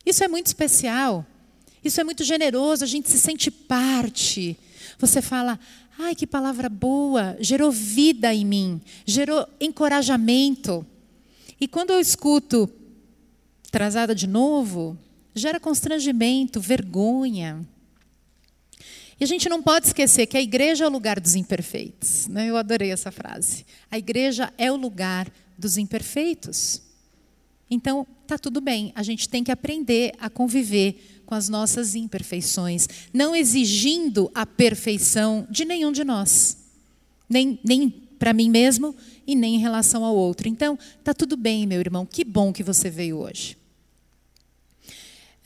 Isso 0.05 0.23
é 0.23 0.27
muito 0.27 0.45
especial, 0.45 1.25
isso 1.83 1.99
é 1.99 2.03
muito 2.03 2.23
generoso, 2.23 2.83
a 2.83 2.87
gente 2.87 3.09
se 3.09 3.17
sente 3.17 3.49
parte. 3.49 4.55
Você 4.99 5.23
fala: 5.23 5.59
Ai, 5.99 6.13
que 6.13 6.27
palavra 6.27 6.69
boa, 6.69 7.35
gerou 7.39 7.71
vida 7.71 8.33
em 8.33 8.45
mim, 8.45 8.81
gerou 9.05 9.47
encorajamento. 9.59 10.85
E 11.59 11.67
quando 11.67 11.91
eu 11.91 11.99
escuto 11.99 12.69
atrasada 13.67 14.13
de 14.13 14.27
novo, 14.27 14.97
gera 15.33 15.59
constrangimento, 15.59 16.59
vergonha. 16.59 17.65
E 19.19 19.23
a 19.23 19.27
gente 19.27 19.49
não 19.49 19.61
pode 19.63 19.87
esquecer 19.87 20.27
que 20.27 20.37
a 20.37 20.41
igreja 20.41 20.83
é 20.83 20.87
o 20.87 20.91
lugar 20.91 21.19
dos 21.19 21.33
imperfeitos. 21.33 22.27
Né? 22.27 22.47
Eu 22.47 22.57
adorei 22.57 22.91
essa 22.91 23.11
frase. 23.11 23.65
A 23.89 23.97
igreja 23.97 24.53
é 24.57 24.71
o 24.71 24.75
lugar 24.75 25.31
dos 25.57 25.77
imperfeitos. 25.77 26.83
Então, 27.69 28.05
tá 28.27 28.37
tudo 28.37 28.61
bem. 28.61 28.91
A 28.95 29.03
gente 29.03 29.27
tem 29.27 29.43
que 29.43 29.51
aprender 29.51 30.13
a 30.19 30.29
conviver 30.29 31.21
com 31.25 31.35
as 31.35 31.49
nossas 31.49 31.95
imperfeições, 31.95 32.87
não 33.13 33.35
exigindo 33.35 34.31
a 34.33 34.45
perfeição 34.45 35.45
de 35.49 35.65
nenhum 35.65 35.91
de 35.91 36.03
nós, 36.03 36.57
nem, 37.29 37.59
nem 37.63 37.89
para 38.17 38.33
mim 38.33 38.49
mesmo 38.49 38.95
e 39.25 39.35
nem 39.35 39.55
em 39.55 39.59
relação 39.59 40.03
ao 40.03 40.15
outro. 40.15 40.47
Então, 40.47 40.77
tá 41.03 41.13
tudo 41.13 41.35
bem, 41.35 41.65
meu 41.65 41.79
irmão. 41.79 42.05
Que 42.05 42.23
bom 42.23 42.53
que 42.53 42.63
você 42.63 42.89
veio 42.89 43.17
hoje. 43.17 43.57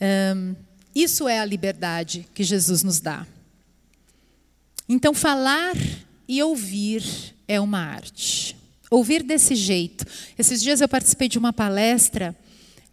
Um, 0.00 0.54
isso 0.94 1.28
é 1.28 1.38
a 1.38 1.44
liberdade 1.44 2.28
que 2.34 2.44
Jesus 2.44 2.82
nos 2.82 3.00
dá. 3.00 3.26
Então, 4.88 5.14
falar 5.14 5.74
e 6.28 6.42
ouvir 6.42 7.02
é 7.48 7.60
uma 7.60 7.80
arte. 7.80 8.56
Ouvir 8.90 9.22
desse 9.22 9.54
jeito. 9.54 10.04
Esses 10.38 10.62
dias 10.62 10.80
eu 10.80 10.88
participei 10.88 11.28
de 11.28 11.38
uma 11.38 11.52
palestra 11.52 12.36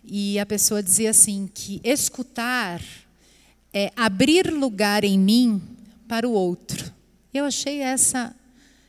e 0.10 0.40
a 0.40 0.46
pessoa 0.46 0.82
dizia 0.82 1.12
assim 1.12 1.50
que 1.54 1.80
escutar 1.84 2.82
é 3.72 3.92
abrir 3.96 4.52
lugar 4.52 5.04
em 5.04 5.20
mim 5.20 5.62
para 6.08 6.28
o 6.28 6.32
outro. 6.32 6.92
Eu 7.32 7.46
achei 7.46 7.80
essa 7.80 8.36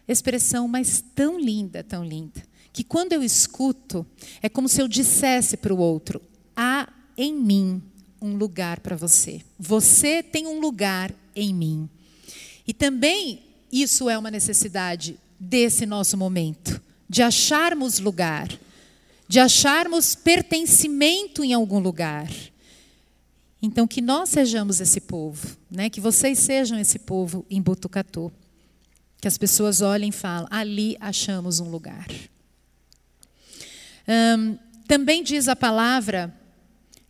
expressão 0.09 0.67
mas 0.67 1.05
tão 1.15 1.39
linda, 1.39 1.85
tão 1.85 2.03
linda, 2.03 2.43
que 2.73 2.83
quando 2.83 3.13
eu 3.13 3.23
escuto 3.23 4.07
é 4.41 4.49
como 4.49 4.69
se 4.69 4.81
eu 4.81 4.89
dissesse 4.89 5.57
para 5.57 5.75
o 5.75 5.79
outro: 5.79 6.23
há 6.57 6.89
em 7.17 7.35
mim 7.35 7.83
um 8.21 8.37
lugar 8.37 8.81
para 8.81 8.97
você. 8.97 9.43
Você 9.59 10.23
tem 10.23 10.47
um 10.47 10.61
lugar 10.61 11.15
em 11.37 11.55
mim. 11.55 11.89
E 12.67 12.73
também 12.73 13.43
isso 13.71 14.09
é 14.09 14.17
uma 14.17 14.31
necessidade 14.31 15.19
desse 15.39 15.87
nosso 15.87 16.17
momento, 16.17 16.81
de 17.09 17.23
acharmos 17.23 17.99
lugar, 17.99 18.49
de 19.31 19.39
acharmos 19.39 20.17
pertencimento 20.17 21.45
em 21.45 21.53
algum 21.53 21.79
lugar. 21.79 22.29
Então, 23.63 23.87
que 23.87 24.01
nós 24.01 24.29
sejamos 24.29 24.81
esse 24.81 25.01
povo, 25.01 25.57
né? 25.71 25.89
que 25.89 26.01
vocês 26.01 26.37
sejam 26.37 26.77
esse 26.77 26.99
povo 26.99 27.47
em 27.49 27.63
Botucatu. 27.63 28.33
Que 29.21 29.29
as 29.29 29.39
pessoas 29.39 29.83
olhem 29.83 30.09
e 30.09 30.13
falem, 30.13 30.49
ali 30.51 30.97
achamos 30.99 31.61
um 31.61 31.71
lugar. 31.71 32.09
Também 34.89 35.23
diz 35.23 35.47
a 35.47 35.55
palavra, 35.55 36.35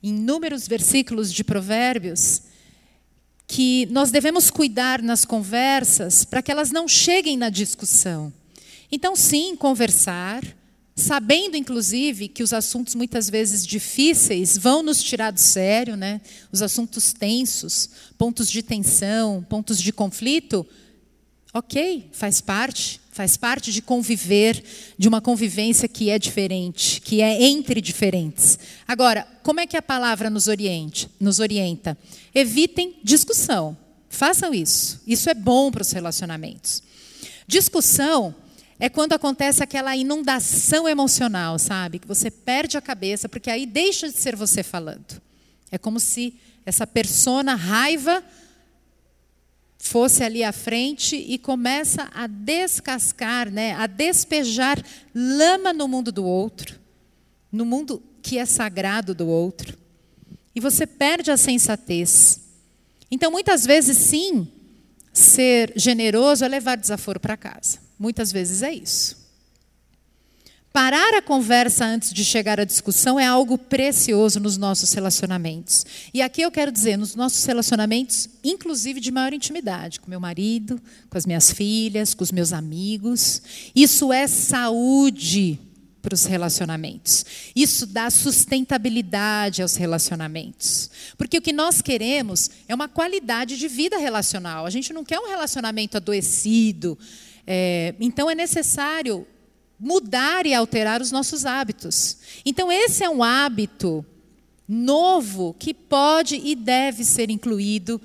em 0.02 0.10
inúmeros 0.10 0.68
versículos 0.68 1.32
de 1.32 1.42
Provérbios, 1.42 2.42
que 3.46 3.86
nós 3.86 4.10
devemos 4.10 4.50
cuidar 4.50 5.00
nas 5.00 5.24
conversas 5.24 6.26
para 6.26 6.42
que 6.42 6.52
elas 6.52 6.70
não 6.70 6.86
cheguem 6.86 7.38
na 7.38 7.48
discussão. 7.48 8.30
Então, 8.92 9.16
sim, 9.16 9.56
conversar, 9.56 10.42
sabendo 10.94 11.56
inclusive 11.56 12.28
que 12.28 12.42
os 12.42 12.52
assuntos 12.52 12.94
muitas 12.94 13.30
vezes 13.30 13.66
difíceis 13.66 14.58
vão 14.58 14.82
nos 14.82 15.02
tirar 15.02 15.30
do 15.30 15.40
sério, 15.40 15.96
né? 15.96 16.20
Os 16.52 16.62
assuntos 16.62 17.12
tensos, 17.12 17.88
pontos 18.18 18.50
de 18.50 18.62
tensão, 18.62 19.44
pontos 19.48 19.80
de 19.80 19.92
conflito, 19.92 20.66
OK, 21.52 22.10
faz 22.12 22.40
parte, 22.40 23.00
faz 23.10 23.36
parte 23.36 23.72
de 23.72 23.82
conviver, 23.82 24.62
de 24.96 25.08
uma 25.08 25.20
convivência 25.20 25.88
que 25.88 26.08
é 26.08 26.16
diferente, 26.16 27.00
que 27.00 27.20
é 27.20 27.42
entre 27.42 27.80
diferentes. 27.80 28.56
Agora, 28.86 29.26
como 29.42 29.58
é 29.58 29.66
que 29.66 29.76
a 29.76 29.82
palavra 29.82 30.30
nos, 30.30 30.46
oriente, 30.46 31.08
nos 31.18 31.40
orienta? 31.40 31.98
Evitem 32.32 33.00
discussão. 33.02 33.76
Façam 34.08 34.54
isso. 34.54 35.00
Isso 35.06 35.28
é 35.28 35.34
bom 35.34 35.72
para 35.72 35.82
os 35.82 35.90
relacionamentos. 35.90 36.82
Discussão 37.48 38.32
é 38.80 38.88
quando 38.88 39.12
acontece 39.12 39.62
aquela 39.62 39.94
inundação 39.94 40.88
emocional, 40.88 41.58
sabe? 41.58 41.98
Que 41.98 42.08
você 42.08 42.30
perde 42.30 42.78
a 42.78 42.80
cabeça, 42.80 43.28
porque 43.28 43.50
aí 43.50 43.66
deixa 43.66 44.08
de 44.08 44.16
ser 44.16 44.34
você 44.34 44.62
falando. 44.62 45.20
É 45.70 45.76
como 45.76 46.00
se 46.00 46.34
essa 46.64 46.86
persona 46.86 47.54
raiva 47.54 48.24
fosse 49.78 50.24
ali 50.24 50.42
à 50.42 50.50
frente 50.50 51.14
e 51.14 51.38
começa 51.38 52.08
a 52.14 52.26
descascar, 52.26 53.50
né, 53.50 53.74
a 53.74 53.86
despejar 53.86 54.82
lama 55.14 55.74
no 55.74 55.86
mundo 55.86 56.10
do 56.10 56.24
outro, 56.24 56.80
no 57.52 57.66
mundo 57.66 58.02
que 58.22 58.38
é 58.38 58.46
sagrado 58.46 59.14
do 59.14 59.28
outro. 59.28 59.78
E 60.54 60.60
você 60.60 60.86
perde 60.86 61.30
a 61.30 61.36
sensatez. 61.36 62.40
Então, 63.10 63.30
muitas 63.30 63.66
vezes, 63.66 63.98
sim, 63.98 64.48
ser 65.12 65.72
generoso 65.76 66.44
é 66.44 66.48
levar 66.48 66.76
desaforo 66.76 67.20
para 67.20 67.36
casa. 67.36 67.89
Muitas 68.00 68.32
vezes 68.32 68.62
é 68.62 68.72
isso. 68.72 69.20
Parar 70.72 71.14
a 71.14 71.20
conversa 71.20 71.84
antes 71.84 72.14
de 72.14 72.24
chegar 72.24 72.58
à 72.58 72.64
discussão 72.64 73.20
é 73.20 73.26
algo 73.26 73.58
precioso 73.58 74.40
nos 74.40 74.56
nossos 74.56 74.90
relacionamentos. 74.94 75.84
E 76.14 76.22
aqui 76.22 76.40
eu 76.40 76.50
quero 76.50 76.72
dizer, 76.72 76.96
nos 76.96 77.14
nossos 77.14 77.44
relacionamentos, 77.44 78.26
inclusive 78.42 79.00
de 79.00 79.10
maior 79.10 79.34
intimidade, 79.34 80.00
com 80.00 80.08
meu 80.08 80.20
marido, 80.20 80.80
com 81.10 81.18
as 81.18 81.26
minhas 81.26 81.50
filhas, 81.50 82.14
com 82.14 82.24
os 82.24 82.32
meus 82.32 82.54
amigos. 82.54 83.42
Isso 83.74 84.10
é 84.12 84.26
saúde 84.26 85.58
para 86.00 86.14
os 86.14 86.24
relacionamentos. 86.24 87.26
Isso 87.54 87.84
dá 87.84 88.08
sustentabilidade 88.08 89.60
aos 89.60 89.76
relacionamentos. 89.76 90.90
Porque 91.18 91.36
o 91.36 91.42
que 91.42 91.52
nós 91.52 91.82
queremos 91.82 92.50
é 92.66 92.74
uma 92.74 92.88
qualidade 92.88 93.58
de 93.58 93.68
vida 93.68 93.98
relacional. 93.98 94.64
A 94.64 94.70
gente 94.70 94.92
não 94.92 95.04
quer 95.04 95.18
um 95.18 95.28
relacionamento 95.28 95.96
adoecido. 95.96 96.96
É, 97.46 97.94
então 98.00 98.30
é 98.30 98.34
necessário 98.34 99.26
mudar 99.80 100.44
e 100.44 100.52
alterar 100.52 101.00
os 101.00 101.10
nossos 101.10 101.46
hábitos. 101.46 102.18
Então, 102.44 102.70
esse 102.70 103.02
é 103.02 103.08
um 103.08 103.22
hábito 103.22 104.04
novo 104.68 105.54
que 105.58 105.72
pode 105.72 106.36
e 106.36 106.54
deve 106.54 107.02
ser 107.02 107.30
incluído 107.30 108.00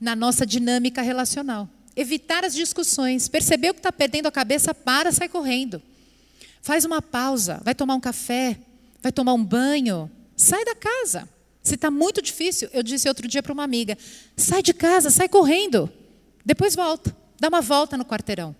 na 0.00 0.16
nossa 0.16 0.44
dinâmica 0.44 1.00
relacional. 1.00 1.68
Evitar 1.96 2.44
as 2.44 2.54
discussões. 2.54 3.28
Percebeu 3.28 3.72
que 3.72 3.78
está 3.78 3.92
perdendo 3.92 4.26
a 4.26 4.32
cabeça? 4.32 4.74
Para, 4.74 5.12
sai 5.12 5.28
correndo. 5.28 5.80
Faz 6.60 6.84
uma 6.84 7.00
pausa, 7.00 7.60
vai 7.62 7.74
tomar 7.74 7.94
um 7.94 8.00
café, 8.00 8.58
vai 9.00 9.12
tomar 9.12 9.34
um 9.34 9.44
banho, 9.44 10.10
sai 10.36 10.64
da 10.64 10.74
casa. 10.74 11.28
Se 11.62 11.76
está 11.76 11.90
muito 11.90 12.20
difícil, 12.20 12.68
eu 12.72 12.82
disse 12.82 13.08
outro 13.08 13.28
dia 13.28 13.42
para 13.42 13.52
uma 13.52 13.62
amiga: 13.62 13.96
sai 14.36 14.62
de 14.62 14.74
casa, 14.74 15.10
sai 15.10 15.28
correndo, 15.28 15.90
depois 16.44 16.74
volta, 16.74 17.16
dá 17.38 17.48
uma 17.48 17.60
volta 17.60 17.96
no 17.96 18.04
quarteirão. 18.04 18.54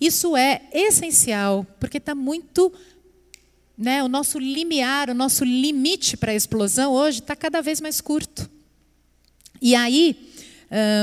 Isso 0.00 0.36
é 0.36 0.62
essencial, 0.72 1.66
porque 1.78 1.98
está 1.98 2.14
muito. 2.14 2.72
Né, 3.76 4.02
o 4.02 4.08
nosso 4.08 4.38
limiar, 4.38 5.08
o 5.08 5.14
nosso 5.14 5.42
limite 5.42 6.14
para 6.14 6.32
a 6.32 6.34
explosão 6.34 6.92
hoje 6.92 7.20
está 7.20 7.34
cada 7.34 7.62
vez 7.62 7.80
mais 7.80 7.98
curto. 7.98 8.48
E 9.60 9.74
aí, 9.74 10.30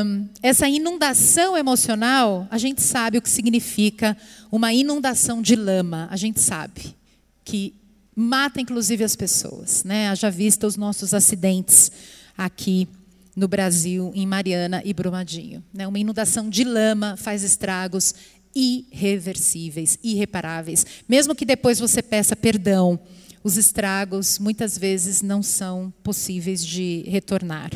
um, 0.06 0.28
essa 0.44 0.70
inundação 0.70 1.58
emocional, 1.58 2.48
a 2.52 2.58
gente 2.58 2.82
sabe 2.82 3.18
o 3.18 3.22
que 3.22 3.30
significa 3.30 4.16
uma 4.52 4.74
inundação 4.74 5.42
de 5.42 5.56
lama, 5.56 6.08
a 6.12 6.16
gente 6.16 6.40
sabe 6.40 6.96
que 7.44 7.74
mata 8.16 8.62
inclusive 8.62 9.04
as 9.04 9.16
pessoas, 9.16 9.84
né? 9.84 10.10
Haja 10.10 10.30
vista 10.30 10.66
os 10.66 10.78
nossos 10.78 11.14
acidentes 11.14 11.92
aqui 12.38 12.88
no 13.36 13.48
Brasil, 13.48 14.12
em 14.16 14.26
Mariana 14.26 14.82
e 14.84 14.92
Brumadinho. 14.92 15.64
Né? 15.72 15.88
Uma 15.88 16.00
inundação 16.00 16.50
de 16.50 16.64
lama 16.64 17.16
faz 17.16 17.44
estragos 17.44 18.16
irreversíveis, 18.56 19.98
irreparáveis. 20.04 20.86
Mesmo 21.08 21.36
que 21.36 21.46
depois 21.46 21.80
você 21.80 22.02
peça 22.02 22.36
perdão, 22.36 23.00
os 23.44 23.58
estragos 23.58 24.40
muitas 24.40 24.78
vezes 24.78 25.22
não 25.22 25.42
são 25.42 25.94
possíveis 26.04 26.66
de 26.66 27.04
retornar. 27.08 27.72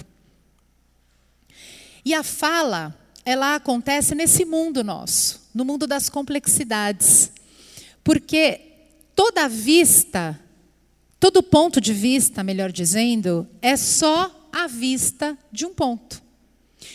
E 2.03 2.13
a 2.13 2.23
fala, 2.23 2.97
ela 3.23 3.55
acontece 3.55 4.15
nesse 4.15 4.43
mundo 4.43 4.84
nosso, 4.84 5.49
no 5.53 5.63
mundo 5.63 5.86
das 5.86 6.10
complexidades. 6.10 7.31
Porque 8.03 8.60
toda 9.15 9.47
vista, 9.47 10.39
todo 11.19 11.43
ponto 11.43 11.79
de 11.79 11.93
vista, 11.93 12.43
melhor 12.43 12.71
dizendo, 12.71 13.47
é 13.62 13.77
só 13.77 14.49
a 14.51 14.67
vista 14.67 15.38
de 15.51 15.65
um 15.65 15.73
ponto. 15.73 16.21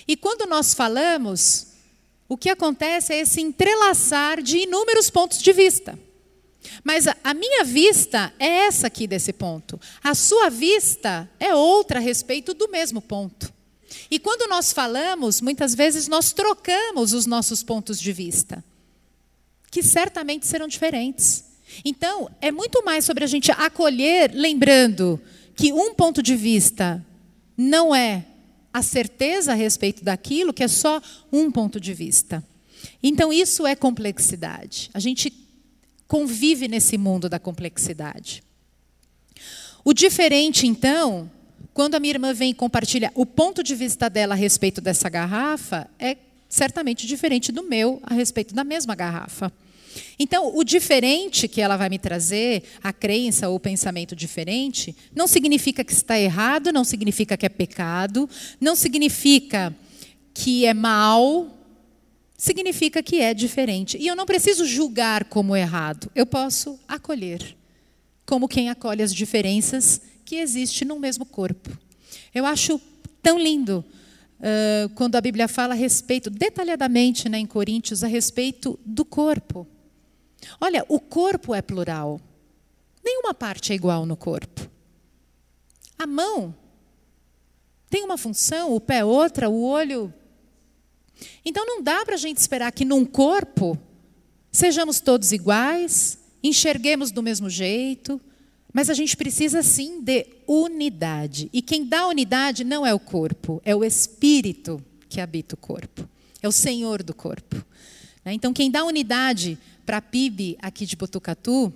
E 0.07 0.17
quando 0.17 0.49
nós 0.49 0.75
falamos, 0.75 1.66
o 2.29 2.37
que 2.37 2.49
acontece 2.49 3.13
é 3.13 3.21
esse 3.21 3.41
entrelaçar 3.41 4.43
de 4.43 4.59
inúmeros 4.59 5.11
pontos 5.11 5.41
de 5.41 5.53
vista. 5.53 5.99
Mas 6.83 7.07
a, 7.07 7.35
minha 7.35 7.65
vista 7.65 8.33
é 8.39 8.67
essa 8.67 8.89
aqui 8.89 9.07
desse 9.07 9.33
ponto. 9.33 9.81
A 10.03 10.15
sua 10.15 10.51
vista 10.51 11.29
é 11.39 11.55
outra 11.55 11.99
a 11.99 12.03
respeito 12.03 12.55
do 12.55 12.69
mesmo 12.69 13.01
ponto. 13.01 13.53
E 14.11 14.19
quando 14.19 14.49
nós 14.49 14.73
falamos, 14.73 15.41
muitas 15.41 15.75
vezes 15.75 16.09
nós 16.09 16.33
trocamos 16.33 17.13
os 17.13 17.27
nossos 17.27 17.63
pontos 17.63 18.01
de 18.01 18.13
vista, 18.13 18.65
que 19.71 19.83
certamente 19.83 20.47
serão 20.47 20.69
diferentes. 20.69 21.45
Então, 21.85 22.31
é 22.41 22.51
muito 22.51 22.85
mais 22.85 23.05
sobre 23.05 23.25
a 23.25 23.27
gente 23.27 23.51
acolher, 23.53 24.31
lembrando 24.33 25.21
que 25.55 25.73
um 25.73 25.95
ponto 25.95 26.23
de 26.23 26.37
vista 26.37 27.05
não 27.57 27.95
é 27.95 28.25
a 28.77 28.83
certeza 28.83 29.53
a 29.53 29.55
respeito 29.55 30.05
daquilo, 30.05 30.53
que 30.53 30.63
é 30.63 30.69
só 30.69 31.01
um 31.33 31.51
ponto 31.51 31.81
de 31.81 31.95
vista. 31.95 32.45
Então, 33.03 33.33
isso 33.33 33.67
é 33.67 33.75
complexidade. 33.75 34.91
A 34.93 35.01
gente 35.01 35.33
convive 36.07 36.69
nesse 36.69 36.99
mundo 36.99 37.27
da 37.27 37.39
complexidade. 37.39 38.43
O 39.83 39.95
diferente, 39.95 40.67
então, 40.67 41.31
quando 41.73 41.95
a 41.95 41.99
minha 42.01 42.13
irmã 42.13 42.35
vem 42.35 42.51
e 42.51 42.55
compartilha 42.55 43.11
o 43.15 43.25
ponto 43.25 43.63
de 43.63 43.75
vista 43.75 44.11
dela 44.11 44.35
a 44.35 44.37
respeito 44.37 44.83
dessa 44.83 45.09
garrafa, 45.09 45.89
é 45.99 46.19
certamente 46.47 47.07
diferente 47.07 47.51
do 47.51 47.63
meu 47.63 47.99
a 48.03 48.13
respeito 48.13 48.55
da 48.55 48.63
mesma 48.63 48.95
garrafa. 48.95 49.51
Então, 50.19 50.57
o 50.57 50.65
diferente 50.65 51.49
que 51.49 51.61
ela 51.61 51.77
vai 51.77 51.89
me 51.89 51.99
trazer, 51.99 52.63
a 52.83 52.93
crença 52.93 53.49
ou 53.49 53.57
o 53.57 53.61
pensamento 53.61 54.15
diferente, 54.17 54.95
não 55.15 55.27
significa 55.27 55.85
que 55.85 55.93
está 55.93 56.19
errado, 56.19 56.73
não 56.73 56.85
significa 56.85 57.37
que 57.37 57.47
é 57.47 57.49
pecado, 57.49 58.29
não 58.61 58.75
significa 58.75 59.75
que 60.35 60.67
é 60.67 60.75
mal, 60.75 61.51
significa 62.37 63.03
que 63.03 63.21
é 63.21 63.33
diferente. 63.33 63.97
E 63.99 64.07
eu 64.07 64.17
não 64.17 64.27
preciso 64.27 64.67
julgar 64.67 65.25
como 65.25 65.57
errado, 65.57 66.11
eu 66.15 66.27
posso 66.27 66.79
acolher, 66.87 67.57
como 68.25 68.49
quem 68.49 68.69
acolhe 68.69 69.03
as 69.03 69.15
diferenças 69.15 70.01
que 70.25 70.37
existe 70.37 70.85
no 70.85 70.99
mesmo 70.99 71.25
corpo. 71.25 71.71
Eu 72.35 72.45
acho 72.45 72.81
tão 73.23 73.39
lindo 73.39 73.85
uh, 74.41 74.89
quando 74.95 75.17
a 75.17 75.21
Bíblia 75.21 75.49
fala 75.49 75.75
a 75.75 75.77
respeito, 75.77 76.29
detalhadamente 76.29 77.29
né, 77.29 77.39
em 77.39 77.47
Coríntios, 77.47 78.05
a 78.05 78.07
respeito 78.07 78.79
do 78.85 79.05
corpo. 79.05 79.67
Olha, 80.61 80.85
o 80.89 81.01
corpo 81.01 81.55
é 81.55 81.63
plural. 81.63 82.21
Nenhuma 83.05 83.33
parte 83.35 83.73
é 83.73 83.75
igual 83.75 84.05
no 84.05 84.17
corpo. 84.17 84.69
A 85.99 86.07
mão 86.07 86.55
tem 87.89 88.05
uma 88.05 88.19
função, 88.19 88.75
o 88.75 88.81
pé 88.81 89.05
outra, 89.05 89.49
o 89.49 89.63
olho. 89.63 90.13
Então 91.45 91.65
não 91.65 91.83
dá 91.83 92.05
para 92.05 92.15
a 92.15 92.19
gente 92.19 92.39
esperar 92.39 92.73
que 92.73 92.85
num 92.85 93.05
corpo 93.05 93.79
sejamos 94.51 95.01
todos 95.01 95.33
iguais, 95.33 96.19
enxerguemos 96.43 97.11
do 97.11 97.23
mesmo 97.23 97.49
jeito, 97.49 98.21
mas 98.73 98.91
a 98.91 98.95
gente 98.95 99.17
precisa 99.17 99.63
sim 99.63 100.03
de 100.03 100.27
unidade. 100.47 101.49
E 101.53 101.63
quem 101.63 101.87
dá 101.87 102.07
unidade 102.07 102.65
não 102.65 102.85
é 102.85 102.93
o 102.93 102.99
corpo, 102.99 103.61
é 103.65 103.75
o 103.75 103.83
espírito 103.85 104.83
que 105.09 105.21
habita 105.21 105.55
o 105.55 105.59
corpo. 105.59 106.07
É 106.43 106.49
o 106.49 106.53
Senhor 106.53 107.03
do 107.03 107.15
corpo. 107.15 107.57
Né? 108.25 108.35
Então, 108.35 108.53
quem 108.53 108.71
dá 108.71 108.85
unidade 108.85 109.59
para 109.87 109.99
a 109.99 110.03
PIB 110.03 110.59
aqui 110.61 110.85
de 110.85 110.97
Botucatu 110.97 111.73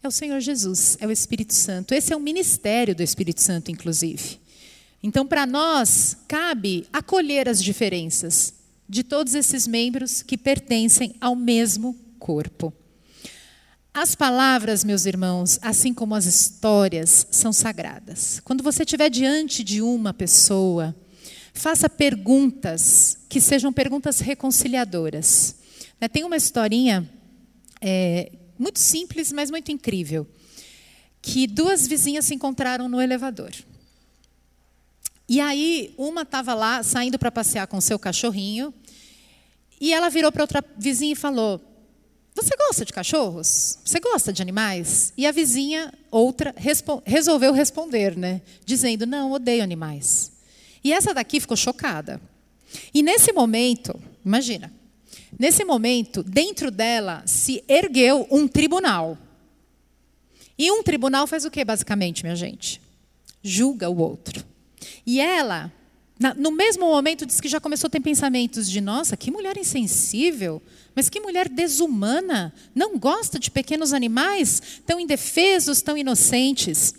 é 0.00 0.06
o 0.06 0.10
Senhor 0.12 0.38
Jesus, 0.38 0.96
é 1.00 1.06
o 1.06 1.10
Espírito 1.10 1.52
Santo. 1.52 1.92
Esse 1.92 2.12
é 2.12 2.16
o 2.16 2.20
ministério 2.20 2.94
do 2.94 3.02
Espírito 3.02 3.42
Santo, 3.42 3.72
inclusive. 3.72 4.38
Então, 5.02 5.26
para 5.26 5.44
nós, 5.44 6.16
cabe 6.28 6.86
acolher 6.92 7.48
as 7.48 7.60
diferenças 7.60 8.54
de 8.88 9.02
todos 9.02 9.34
esses 9.34 9.66
membros 9.66 10.22
que 10.22 10.38
pertencem 10.38 11.16
ao 11.20 11.34
mesmo 11.34 11.98
corpo. 12.18 12.72
As 13.92 14.14
palavras, 14.14 14.84
meus 14.84 15.04
irmãos, 15.04 15.58
assim 15.60 15.92
como 15.92 16.14
as 16.14 16.26
histórias, 16.26 17.26
são 17.30 17.52
sagradas. 17.52 18.40
Quando 18.44 18.62
você 18.62 18.82
estiver 18.82 19.08
diante 19.10 19.64
de 19.64 19.82
uma 19.82 20.14
pessoa, 20.14 20.94
faça 21.52 21.88
perguntas 21.88 23.18
que 23.28 23.40
sejam 23.40 23.72
perguntas 23.72 24.20
reconciliadoras. 24.20 25.56
Né, 26.00 26.08
tem 26.08 26.24
uma 26.24 26.36
historinha 26.36 27.08
é, 27.86 28.32
muito 28.58 28.78
simples, 28.78 29.30
mas 29.30 29.50
muito 29.50 29.70
incrível, 29.70 30.26
que 31.20 31.46
duas 31.46 31.86
vizinhas 31.86 32.24
se 32.24 32.34
encontraram 32.34 32.88
no 32.88 32.98
elevador. 32.98 33.52
E 35.28 35.38
aí, 35.38 35.94
uma 35.98 36.22
estava 36.22 36.54
lá 36.54 36.82
saindo 36.82 37.18
para 37.18 37.30
passear 37.30 37.66
com 37.66 37.78
seu 37.82 37.98
cachorrinho, 37.98 38.72
e 39.78 39.92
ela 39.92 40.08
virou 40.08 40.32
para 40.32 40.42
outra 40.42 40.64
vizinha 40.78 41.12
e 41.12 41.16
falou: 41.16 41.60
você 42.34 42.56
gosta 42.56 42.84
de 42.86 42.92
cachorros? 42.92 43.78
Você 43.84 44.00
gosta 44.00 44.32
de 44.32 44.40
animais? 44.40 45.12
E 45.16 45.26
a 45.26 45.30
vizinha, 45.30 45.92
outra, 46.10 46.54
respo 46.56 47.02
resolveu 47.04 47.52
responder, 47.52 48.16
né? 48.16 48.40
Dizendo: 48.64 49.04
Não, 49.04 49.32
odeio 49.32 49.62
animais. 49.62 50.32
E 50.82 50.92
essa 50.92 51.12
daqui 51.12 51.38
ficou 51.38 51.56
chocada. 51.56 52.20
E 52.92 53.02
nesse 53.02 53.32
momento, 53.32 53.98
imagina, 54.24 54.72
nesse 55.38 55.64
momento, 55.64 56.22
dentro 56.22 56.70
dela 56.70 57.22
se 57.26 57.62
ergueu 57.68 58.26
um 58.30 58.46
tribunal. 58.48 59.18
E 60.56 60.70
um 60.70 60.82
tribunal 60.82 61.26
faz 61.26 61.44
o 61.44 61.50
que, 61.50 61.64
basicamente, 61.64 62.22
minha 62.22 62.36
gente? 62.36 62.80
Julga 63.42 63.90
o 63.90 63.98
outro. 63.98 64.44
E 65.04 65.20
ela, 65.20 65.72
no 66.36 66.50
mesmo 66.50 66.86
momento, 66.86 67.26
diz 67.26 67.40
que 67.40 67.48
já 67.48 67.60
começou 67.60 67.88
a 67.88 67.90
ter 67.90 68.00
pensamentos 68.00 68.70
de: 68.70 68.80
Nossa, 68.80 69.16
que 69.16 69.30
mulher 69.30 69.56
insensível 69.56 70.62
mas 70.94 71.08
que 71.08 71.20
mulher 71.20 71.48
desumana, 71.48 72.54
não 72.74 72.98
gosta 72.98 73.38
de 73.38 73.50
pequenos 73.50 73.92
animais 73.92 74.80
tão 74.86 75.00
indefesos, 75.00 75.82
tão 75.82 75.96
inocentes. 75.96 76.94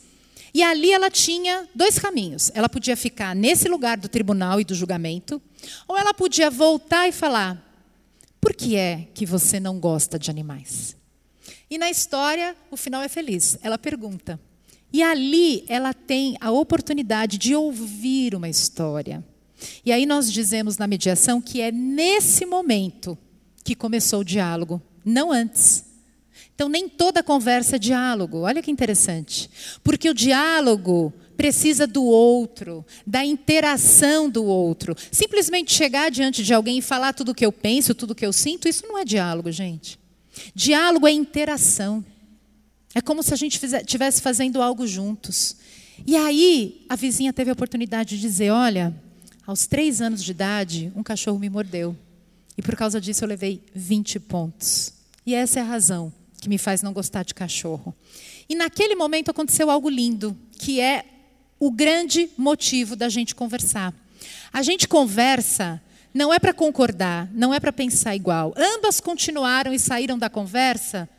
E 0.53 0.61
ali 0.61 0.91
ela 0.91 1.09
tinha 1.09 1.67
dois 1.73 1.97
caminhos. 1.97 2.51
Ela 2.53 2.67
podia 2.67 2.97
ficar 2.97 3.35
nesse 3.35 3.67
lugar 3.67 3.97
do 3.97 4.09
tribunal 4.09 4.59
e 4.59 4.65
do 4.65 4.75
julgamento, 4.75 5.41
ou 5.87 5.97
ela 5.97 6.13
podia 6.13 6.49
voltar 6.49 7.07
e 7.07 7.11
falar: 7.11 7.64
por 8.45 8.53
que 8.53 8.75
é 8.75 9.07
que 9.11 9.25
você 9.25 9.59
não 9.59 9.79
gosta 9.79 10.19
de 10.19 10.29
animais? 10.29 10.95
E 11.67 11.79
na 11.79 11.89
história, 11.89 12.55
o 12.69 12.77
final 12.77 13.01
é 13.01 13.09
feliz. 13.09 13.57
Ela 13.63 13.75
pergunta. 13.75 14.39
E 14.93 15.01
ali 15.01 15.65
ela 15.67 15.95
tem 15.95 16.37
a 16.39 16.51
oportunidade 16.51 17.39
de 17.39 17.55
ouvir 17.55 18.35
uma 18.35 18.47
história. 18.47 19.25
E 19.83 19.91
aí 19.91 20.05
nós 20.05 20.31
dizemos 20.31 20.77
na 20.77 20.85
mediação 20.85 21.41
que 21.41 21.59
é 21.59 21.71
nesse 21.71 22.45
momento 22.45 23.17
que 23.63 23.73
começou 23.73 24.19
o 24.19 24.23
diálogo, 24.23 24.79
não 25.03 25.31
antes. 25.31 25.83
Então, 26.53 26.69
nem 26.69 26.87
toda 26.87 27.23
conversa 27.23 27.77
é 27.77 27.79
diálogo. 27.79 28.41
Olha 28.41 28.61
que 28.61 28.69
interessante. 28.69 29.49
Porque 29.83 30.07
o 30.07 30.13
diálogo 30.13 31.11
precisa 31.35 31.85
do 31.85 32.03
outro, 32.03 32.85
da 33.05 33.25
interação 33.25 34.29
do 34.29 34.43
outro. 34.45 34.95
Simplesmente 35.11 35.73
chegar 35.73 36.09
diante 36.09 36.43
de 36.43 36.53
alguém 36.53 36.79
e 36.79 36.81
falar 36.81 37.13
tudo 37.13 37.31
o 37.31 37.35
que 37.35 37.45
eu 37.45 37.51
penso, 37.51 37.93
tudo 37.93 38.11
o 38.11 38.15
que 38.15 38.25
eu 38.25 38.33
sinto, 38.33 38.67
isso 38.67 38.85
não 38.87 38.97
é 38.97 39.05
diálogo, 39.05 39.51
gente. 39.51 39.99
Diálogo 40.53 41.07
é 41.07 41.11
interação. 41.11 42.03
É 42.93 43.01
como 43.01 43.21
se 43.21 43.33
a 43.33 43.37
gente 43.37 43.59
estivesse 43.63 44.21
fazendo 44.21 44.61
algo 44.61 44.87
juntos. 44.87 45.57
E 46.05 46.15
aí, 46.15 46.85
a 46.89 46.95
vizinha 46.95 47.31
teve 47.31 47.49
a 47.49 47.53
oportunidade 47.53 48.15
de 48.15 48.21
dizer: 48.21 48.51
Olha, 48.51 48.93
aos 49.45 49.67
três 49.67 50.01
anos 50.01 50.23
de 50.23 50.31
idade, 50.31 50.91
um 50.95 51.03
cachorro 51.03 51.39
me 51.39 51.49
mordeu. 51.49 51.95
E 52.57 52.61
por 52.61 52.75
causa 52.75 52.99
disso 53.01 53.23
eu 53.23 53.27
levei 53.29 53.61
20 53.73 54.19
pontos. 54.21 54.93
E 55.25 55.33
essa 55.33 55.59
é 55.59 55.61
a 55.61 55.65
razão 55.65 56.11
que 56.39 56.49
me 56.49 56.57
faz 56.57 56.81
não 56.81 56.93
gostar 56.93 57.23
de 57.23 57.33
cachorro. 57.33 57.93
E 58.47 58.55
naquele 58.55 58.95
momento 58.95 59.31
aconteceu 59.31 59.69
algo 59.69 59.89
lindo, 59.89 60.37
que 60.57 60.79
é 60.79 61.03
o 61.65 61.71
grande 61.71 62.29
motivo 62.37 62.95
da 62.95 63.09
gente 63.09 63.33
conversar. 63.33 63.91
A 64.53 64.61
gente 64.61 64.87
conversa 64.87 65.81
não 66.13 66.31
é 66.31 66.37
para 66.37 66.53
concordar, 66.53 67.27
não 67.33 67.51
é 67.51 67.59
para 67.59 67.73
pensar 67.73 68.15
igual. 68.15 68.53
Ambas 68.55 68.99
continuaram 68.99 69.73
e 69.73 69.79
saíram 69.79 70.15
da 70.15 70.29
conversa 70.29 71.09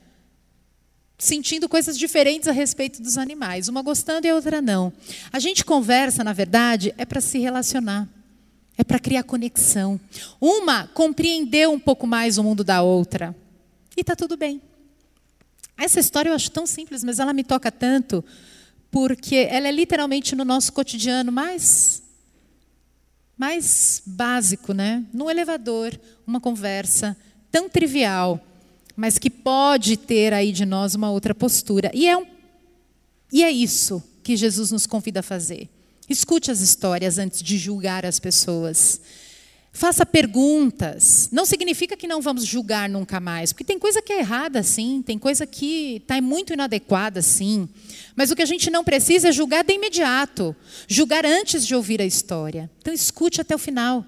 sentindo 1.18 1.68
coisas 1.68 1.98
diferentes 1.98 2.46
a 2.46 2.52
respeito 2.52 3.02
dos 3.02 3.18
animais, 3.18 3.66
uma 3.66 3.82
gostando 3.82 4.24
e 4.26 4.30
a 4.30 4.36
outra 4.36 4.62
não. 4.62 4.92
A 5.32 5.40
gente 5.40 5.64
conversa, 5.64 6.22
na 6.22 6.32
verdade, 6.32 6.94
é 6.96 7.04
para 7.04 7.20
se 7.20 7.38
relacionar. 7.38 8.08
É 8.78 8.84
para 8.84 9.00
criar 9.00 9.24
conexão. 9.24 9.98
Uma 10.40 10.86
compreendeu 10.86 11.72
um 11.72 11.80
pouco 11.80 12.06
mais 12.06 12.38
o 12.38 12.44
mundo 12.44 12.62
da 12.62 12.82
outra. 12.82 13.34
E 13.96 14.02
está 14.02 14.14
tudo 14.14 14.36
bem. 14.36 14.62
Essa 15.76 15.98
história 15.98 16.28
eu 16.28 16.34
acho 16.34 16.52
tão 16.52 16.66
simples, 16.66 17.02
mas 17.02 17.18
ela 17.18 17.32
me 17.32 17.42
toca 17.42 17.72
tanto, 17.72 18.24
porque 18.96 19.46
ela 19.50 19.68
é 19.68 19.70
literalmente 19.70 20.34
no 20.34 20.42
nosso 20.42 20.72
cotidiano 20.72 21.30
mais 21.30 22.02
mais 23.36 24.02
básico, 24.06 24.72
né? 24.72 25.04
No 25.12 25.28
elevador, 25.28 26.00
uma 26.26 26.40
conversa 26.40 27.14
tão 27.52 27.68
trivial, 27.68 28.42
mas 28.96 29.18
que 29.18 29.28
pode 29.28 29.98
ter 29.98 30.32
aí 30.32 30.50
de 30.50 30.64
nós 30.64 30.94
uma 30.94 31.10
outra 31.10 31.34
postura. 31.34 31.90
E 31.92 32.08
é, 32.08 32.16
um, 32.16 32.24
e 33.30 33.44
é 33.44 33.50
isso 33.50 34.02
que 34.22 34.34
Jesus 34.34 34.70
nos 34.70 34.86
convida 34.86 35.20
a 35.20 35.22
fazer. 35.22 35.68
Escute 36.08 36.50
as 36.50 36.60
histórias 36.60 37.18
antes 37.18 37.42
de 37.42 37.58
julgar 37.58 38.06
as 38.06 38.18
pessoas. 38.18 38.98
Faça 39.76 40.06
perguntas. 40.06 41.28
Não 41.30 41.44
significa 41.44 41.98
que 41.98 42.06
não 42.06 42.22
vamos 42.22 42.46
julgar 42.46 42.88
nunca 42.88 43.20
mais, 43.20 43.52
porque 43.52 43.62
tem 43.62 43.78
coisa 43.78 44.00
que 44.00 44.10
é 44.10 44.20
errada, 44.20 44.62
sim, 44.62 45.02
tem 45.04 45.18
coisa 45.18 45.46
que 45.46 45.96
está 45.96 46.18
muito 46.18 46.54
inadequada, 46.54 47.20
sim. 47.20 47.68
Mas 48.16 48.30
o 48.30 48.34
que 48.34 48.40
a 48.40 48.46
gente 48.46 48.70
não 48.70 48.82
precisa 48.82 49.28
é 49.28 49.32
julgar 49.32 49.62
de 49.62 49.74
imediato, 49.74 50.56
julgar 50.88 51.26
antes 51.26 51.66
de 51.66 51.74
ouvir 51.74 52.00
a 52.00 52.06
história. 52.06 52.70
Então 52.80 52.94
escute 52.94 53.42
até 53.42 53.54
o 53.54 53.58
final. 53.58 54.02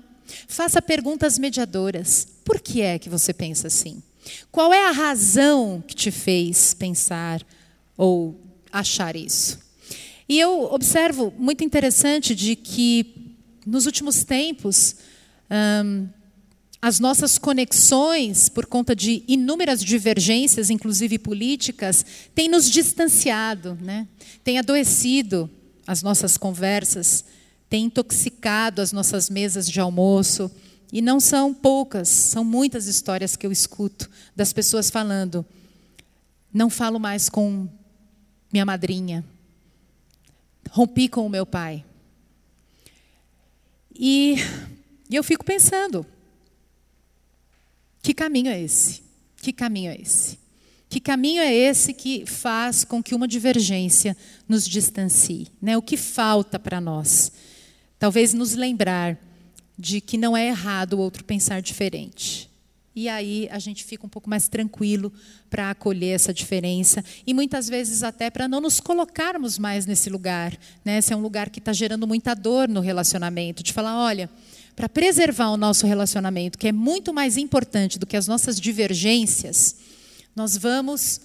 Faça 0.46 0.80
perguntas 0.80 1.38
mediadoras. 1.38 2.26
Por 2.46 2.60
que 2.60 2.80
é 2.80 2.98
que 2.98 3.10
você 3.10 3.34
pensa 3.34 3.66
assim? 3.66 4.02
Qual 4.50 4.72
é 4.72 4.88
a 4.88 4.90
razão 4.90 5.84
que 5.86 5.94
te 5.94 6.10
fez 6.10 6.72
pensar 6.72 7.46
ou 7.94 8.40
achar 8.72 9.14
isso? 9.14 9.58
E 10.26 10.40
eu 10.40 10.62
observo 10.72 11.30
muito 11.36 11.62
interessante 11.62 12.34
de 12.34 12.56
que 12.56 13.34
nos 13.66 13.84
últimos 13.84 14.24
tempos 14.24 14.96
as 16.80 17.00
nossas 17.00 17.38
conexões, 17.38 18.48
por 18.48 18.66
conta 18.66 18.94
de 18.94 19.24
inúmeras 19.26 19.82
divergências, 19.82 20.70
inclusive 20.70 21.18
políticas, 21.18 22.04
têm 22.34 22.48
nos 22.48 22.70
distanciado, 22.70 23.76
né? 23.80 24.06
tem 24.44 24.58
adoecido 24.58 25.50
as 25.86 26.02
nossas 26.02 26.36
conversas, 26.36 27.24
tem 27.68 27.86
intoxicado 27.86 28.80
as 28.80 28.92
nossas 28.92 29.28
mesas 29.28 29.68
de 29.68 29.80
almoço. 29.80 30.50
E 30.92 31.02
não 31.02 31.20
são 31.20 31.52
poucas, 31.52 32.08
são 32.08 32.42
muitas 32.44 32.86
histórias 32.86 33.36
que 33.36 33.46
eu 33.46 33.52
escuto 33.52 34.08
das 34.34 34.52
pessoas 34.52 34.88
falando: 34.88 35.44
não 36.52 36.70
falo 36.70 36.98
mais 36.98 37.28
com 37.28 37.68
minha 38.50 38.64
madrinha, 38.64 39.24
rompi 40.70 41.08
com 41.08 41.26
o 41.26 41.28
meu 41.28 41.44
pai. 41.44 41.84
E 43.94 44.36
e 45.10 45.16
eu 45.16 45.24
fico 45.24 45.44
pensando: 45.44 46.06
que 48.02 48.14
caminho 48.14 48.50
é 48.50 48.60
esse? 48.60 49.02
Que 49.36 49.52
caminho 49.52 49.90
é 49.90 50.00
esse? 50.00 50.38
Que 50.88 51.00
caminho 51.00 51.42
é 51.42 51.52
esse 51.54 51.92
que 51.92 52.24
faz 52.24 52.82
com 52.82 53.02
que 53.02 53.14
uma 53.14 53.28
divergência 53.28 54.16
nos 54.48 54.66
distancie? 54.66 55.48
Né? 55.60 55.76
O 55.76 55.82
que 55.82 55.96
falta 55.96 56.58
para 56.58 56.80
nós? 56.80 57.30
Talvez 57.98 58.32
nos 58.32 58.54
lembrar 58.54 59.18
de 59.78 60.00
que 60.00 60.16
não 60.16 60.36
é 60.36 60.48
errado 60.48 60.94
o 60.94 60.98
outro 60.98 61.24
pensar 61.24 61.60
diferente. 61.60 62.48
E 62.96 63.08
aí 63.08 63.48
a 63.52 63.60
gente 63.60 63.84
fica 63.84 64.04
um 64.04 64.08
pouco 64.08 64.28
mais 64.28 64.48
tranquilo 64.48 65.12
para 65.48 65.70
acolher 65.70 66.16
essa 66.16 66.34
diferença 66.34 67.04
e 67.24 67.32
muitas 67.32 67.68
vezes 67.68 68.02
até 68.02 68.28
para 68.28 68.48
não 68.48 68.60
nos 68.60 68.80
colocarmos 68.80 69.56
mais 69.56 69.86
nesse 69.86 70.10
lugar. 70.10 70.58
Né? 70.84 70.98
Esse 70.98 71.12
é 71.12 71.16
um 71.16 71.20
lugar 71.20 71.48
que 71.50 71.60
está 71.60 71.72
gerando 71.72 72.08
muita 72.08 72.34
dor 72.34 72.68
no 72.68 72.80
relacionamento, 72.80 73.62
de 73.62 73.72
falar, 73.72 73.96
olha, 73.96 74.28
para 74.78 74.88
preservar 74.88 75.50
o 75.50 75.56
nosso 75.56 75.88
relacionamento, 75.88 76.56
que 76.56 76.68
é 76.68 76.72
muito 76.72 77.12
mais 77.12 77.36
importante 77.36 77.98
do 77.98 78.06
que 78.06 78.16
as 78.16 78.28
nossas 78.28 78.60
divergências, 78.60 79.74
nós 80.36 80.56
vamos 80.56 81.20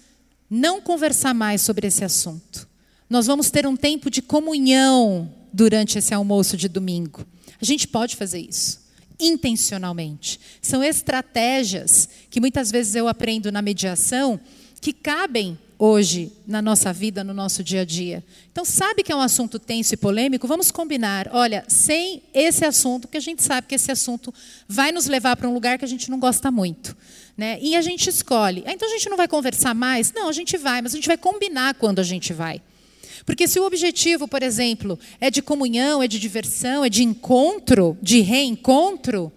não 0.49 0.81
conversar 0.81 1.35
mais 1.35 1.61
sobre 1.61 1.85
esse 1.85 2.03
assunto. 2.03 2.67
Nós 3.07 3.27
vamos 3.27 3.51
ter 3.51 3.67
um 3.67 3.75
tempo 3.75 4.09
de 4.09 4.23
comunhão 4.23 5.31
durante 5.53 5.99
esse 5.99 6.15
almoço 6.15 6.57
de 6.57 6.67
domingo. 6.67 7.27
A 7.61 7.63
gente 7.63 7.87
pode 7.87 8.15
fazer 8.15 8.39
isso 8.39 8.81
intencionalmente. 9.19 10.39
São 10.59 10.83
estratégias 10.83 12.09
que 12.31 12.39
muitas 12.39 12.71
vezes 12.71 12.95
eu 12.95 13.07
aprendo 13.07 13.51
na 13.51 13.61
mediação 13.61 14.39
que 14.81 14.91
cabem 14.91 15.59
hoje 15.85 16.31
na 16.47 16.61
nossa 16.61 16.93
vida, 16.93 17.25
no 17.25 17.33
nosso 17.33 17.61
dia 17.61 17.81
a 17.81 17.85
dia. 17.85 18.23
Então, 18.49 18.63
sabe 18.63 19.03
que 19.03 19.11
é 19.11 19.15
um 19.15 19.19
assunto 19.19 19.59
tenso 19.59 19.93
e 19.93 19.97
polêmico? 19.97 20.47
Vamos 20.47 20.71
combinar. 20.71 21.29
Olha, 21.33 21.65
sem 21.67 22.23
esse 22.33 22.63
assunto, 22.63 23.05
que 23.05 23.17
a 23.17 23.19
gente 23.19 23.43
sabe 23.43 23.67
que 23.67 23.75
esse 23.75 23.91
assunto 23.91 24.33
vai 24.65 24.93
nos 24.93 25.07
levar 25.07 25.35
para 25.35 25.49
um 25.49 25.53
lugar 25.53 25.77
que 25.77 25.83
a 25.83 25.87
gente 25.87 26.09
não 26.09 26.17
gosta 26.17 26.49
muito. 26.49 26.95
Né? 27.35 27.59
E 27.61 27.75
a 27.75 27.81
gente 27.81 28.09
escolhe. 28.09 28.63
Ah, 28.65 28.71
então 28.71 28.87
a 28.87 28.91
gente 28.91 29.09
não 29.09 29.17
vai 29.17 29.27
conversar 29.27 29.75
mais? 29.75 30.13
Não, 30.13 30.29
a 30.29 30.31
gente 30.31 30.55
vai, 30.55 30.81
mas 30.81 30.93
a 30.93 30.95
gente 30.95 31.07
vai 31.07 31.17
combinar 31.17 31.73
quando 31.73 31.99
a 31.99 32.03
gente 32.03 32.31
vai. 32.31 32.61
Porque 33.25 33.45
se 33.45 33.59
o 33.59 33.65
objetivo, 33.65 34.25
por 34.25 34.41
exemplo, 34.41 34.97
é 35.19 35.29
de 35.29 35.41
comunhão, 35.41 36.01
é 36.01 36.07
de 36.07 36.17
diversão, 36.17 36.85
é 36.85 36.89
de 36.89 37.03
encontro, 37.03 37.97
de 38.01 38.21
reencontro, 38.21 39.33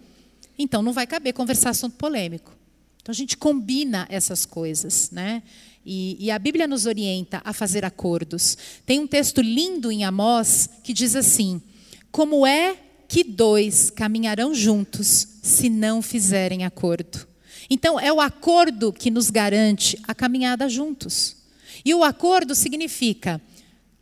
então 0.56 0.80
não 0.80 0.92
vai 0.92 1.08
caber 1.08 1.32
conversar 1.32 1.70
assunto 1.70 1.96
polêmico. 1.96 2.54
Então 3.02 3.12
a 3.12 3.16
gente 3.16 3.36
combina 3.36 4.06
essas 4.08 4.46
coisas, 4.46 5.10
né? 5.10 5.42
E, 5.88 6.16
e, 6.18 6.30
a 6.32 6.38
Bíblia 6.38 6.66
nos 6.66 6.84
orienta 6.84 7.40
a 7.44 7.52
fazer 7.52 7.84
acordos. 7.84 8.58
Tem 8.84 8.98
um 8.98 9.06
texto 9.06 9.40
lindo 9.40 9.92
em 9.92 10.04
Amós 10.04 10.68
que 10.82 10.92
diz 10.92 11.14
assim: 11.14 11.62
Como 12.10 12.44
é 12.44 12.76
que 13.06 13.22
dois 13.22 13.88
caminharão 13.88 14.52
juntos 14.52 15.28
se 15.40 15.70
não 15.70 16.02
fizerem 16.02 16.64
acordo? 16.64 17.28
Então, 17.70 18.00
é 18.00 18.12
o 18.12 18.20
acordo 18.20 18.92
que 18.92 19.12
nos 19.12 19.30
garante 19.30 19.96
a 20.08 20.12
caminhada 20.12 20.68
juntos. 20.68 21.36
E 21.84 21.94
o 21.94 22.02
acordo 22.02 22.56
significa 22.56 23.40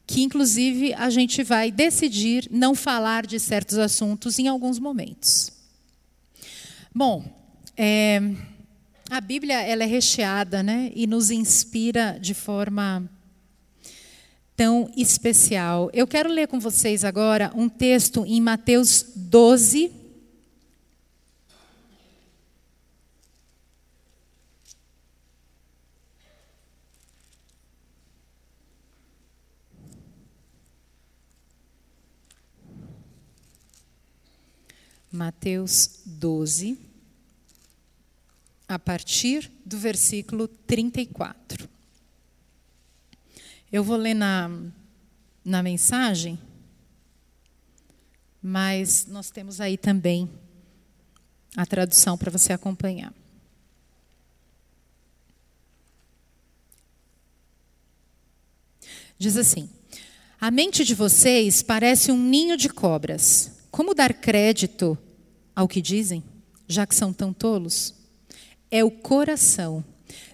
que, 0.06 0.22
inclusive, 0.22 0.94
a 0.94 1.10
gente 1.10 1.42
vai 1.42 1.70
decidir 1.70 2.48
não 2.50 2.74
falar 2.74 3.26
de 3.26 3.38
certos 3.38 3.76
assuntos 3.76 4.38
em 4.38 4.48
alguns 4.48 4.78
momentos. 4.78 5.52
Bom, 6.94 7.22
é. 7.76 8.22
A 9.14 9.20
Bíblia 9.20 9.60
ela 9.62 9.84
é 9.84 9.86
recheada, 9.86 10.60
né, 10.60 10.90
e 10.92 11.06
nos 11.06 11.30
inspira 11.30 12.18
de 12.20 12.34
forma 12.34 13.08
tão 14.56 14.90
especial. 14.96 15.88
Eu 15.92 16.04
quero 16.04 16.28
ler 16.28 16.48
com 16.48 16.58
vocês 16.58 17.04
agora 17.04 17.52
um 17.54 17.68
texto 17.68 18.24
em 18.26 18.40
Mateus 18.40 19.12
12, 19.14 19.92
Mateus 35.12 36.00
12 36.04 36.93
a 38.74 38.78
partir 38.78 39.52
do 39.64 39.78
versículo 39.78 40.48
34. 40.48 41.68
Eu 43.70 43.84
vou 43.84 43.96
ler 43.96 44.14
na, 44.14 44.50
na 45.44 45.62
mensagem, 45.62 46.36
mas 48.42 49.06
nós 49.06 49.30
temos 49.30 49.60
aí 49.60 49.78
também 49.78 50.28
a 51.56 51.64
tradução 51.64 52.18
para 52.18 52.32
você 52.32 52.52
acompanhar. 52.52 53.14
Diz 59.16 59.36
assim: 59.36 59.70
A 60.40 60.50
mente 60.50 60.84
de 60.84 60.96
vocês 60.96 61.62
parece 61.62 62.10
um 62.10 62.18
ninho 62.18 62.56
de 62.56 62.68
cobras. 62.68 63.52
Como 63.70 63.94
dar 63.94 64.12
crédito 64.12 64.98
ao 65.54 65.68
que 65.68 65.80
dizem, 65.80 66.24
já 66.66 66.84
que 66.84 66.94
são 66.94 67.12
tão 67.12 67.32
tolos? 67.32 68.03
É 68.70 68.82
o 68.84 68.90
coração, 68.90 69.84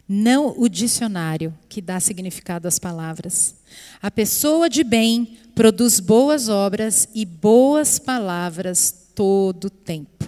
não 0.09 0.55
o 0.59 0.69
dicionário 0.69 1.57
que 1.69 1.81
dá 1.81 2.01
significado 2.01 2.67
às 2.67 2.79
palavras. 2.79 3.55
A 4.03 4.11
pessoa 4.11 4.69
de 4.69 4.83
bem 4.83 5.39
produz 5.55 6.01
boas 6.01 6.49
obras 6.49 7.09
e 7.15 7.25
boas 7.25 7.99
palavras 7.99 8.95
todo 9.15 9.67
o 9.67 9.71
tempo. 9.71 10.27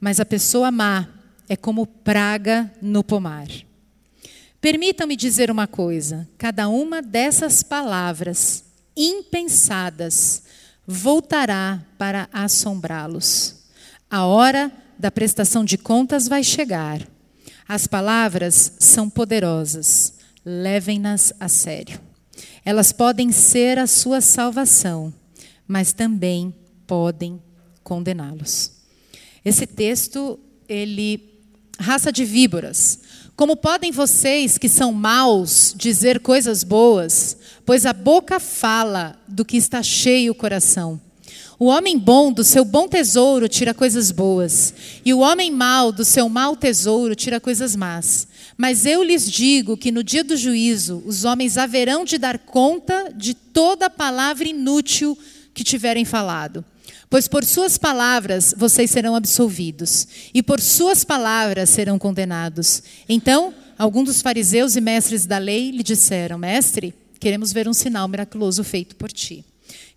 Mas 0.00 0.20
a 0.20 0.24
pessoa 0.24 0.70
má 0.70 1.08
é 1.48 1.56
como 1.56 1.86
praga 1.86 2.72
no 2.80 3.02
pomar. 3.02 3.48
Permitam-me 4.60 5.16
dizer 5.16 5.50
uma 5.50 5.66
coisa: 5.66 6.28
cada 6.38 6.68
uma 6.68 7.02
dessas 7.02 7.62
palavras 7.62 8.64
impensadas 8.96 10.42
voltará 10.86 11.82
para 11.98 12.28
assombrá-los. 12.32 13.56
A 14.10 14.26
hora 14.26 14.72
da 14.98 15.10
prestação 15.10 15.64
de 15.64 15.78
contas 15.78 16.28
vai 16.28 16.44
chegar. 16.44 17.06
As 17.72 17.86
palavras 17.86 18.72
são 18.80 19.08
poderosas, 19.08 20.14
levem-nas 20.44 21.32
a 21.38 21.46
sério. 21.46 22.00
Elas 22.64 22.90
podem 22.90 23.30
ser 23.30 23.78
a 23.78 23.86
sua 23.86 24.20
salvação, 24.20 25.14
mas 25.68 25.92
também 25.92 26.52
podem 26.84 27.40
condená-los. 27.84 28.72
Esse 29.44 29.68
texto, 29.68 30.36
ele 30.68 31.32
raça 31.78 32.10
de 32.10 32.24
víboras. 32.24 32.98
Como 33.36 33.54
podem 33.54 33.92
vocês 33.92 34.58
que 34.58 34.68
são 34.68 34.92
maus 34.92 35.72
dizer 35.78 36.18
coisas 36.18 36.64
boas, 36.64 37.36
pois 37.64 37.86
a 37.86 37.92
boca 37.92 38.40
fala 38.40 39.16
do 39.28 39.44
que 39.44 39.56
está 39.56 39.80
cheio 39.80 40.32
o 40.32 40.34
coração. 40.34 41.00
O 41.62 41.66
homem 41.66 41.98
bom 41.98 42.32
do 42.32 42.42
seu 42.42 42.64
bom 42.64 42.88
tesouro 42.88 43.46
tira 43.46 43.74
coisas 43.74 44.10
boas, 44.10 44.72
e 45.04 45.12
o 45.12 45.18
homem 45.18 45.50
mau 45.50 45.92
do 45.92 46.06
seu 46.06 46.26
mau 46.26 46.56
tesouro 46.56 47.14
tira 47.14 47.38
coisas 47.38 47.76
más. 47.76 48.26
Mas 48.56 48.86
eu 48.86 49.02
lhes 49.02 49.30
digo 49.30 49.76
que 49.76 49.92
no 49.92 50.02
dia 50.02 50.24
do 50.24 50.38
juízo 50.38 51.02
os 51.04 51.26
homens 51.26 51.58
haverão 51.58 52.02
de 52.02 52.16
dar 52.16 52.38
conta 52.38 53.12
de 53.14 53.34
toda 53.34 53.90
palavra 53.90 54.48
inútil 54.48 55.18
que 55.52 55.62
tiverem 55.62 56.06
falado. 56.06 56.64
Pois 57.10 57.28
por 57.28 57.44
suas 57.44 57.76
palavras 57.76 58.54
vocês 58.56 58.90
serão 58.90 59.14
absolvidos, 59.14 60.08
e 60.32 60.42
por 60.42 60.62
suas 60.62 61.04
palavras 61.04 61.68
serão 61.68 61.98
condenados. 61.98 62.82
Então, 63.06 63.52
alguns 63.76 64.06
dos 64.06 64.22
fariseus 64.22 64.76
e 64.76 64.80
mestres 64.80 65.26
da 65.26 65.36
lei 65.36 65.72
lhe 65.72 65.82
disseram: 65.82 66.38
Mestre, 66.38 66.94
queremos 67.18 67.52
ver 67.52 67.68
um 67.68 67.74
sinal 67.74 68.08
miraculoso 68.08 68.64
feito 68.64 68.96
por 68.96 69.12
ti. 69.12 69.44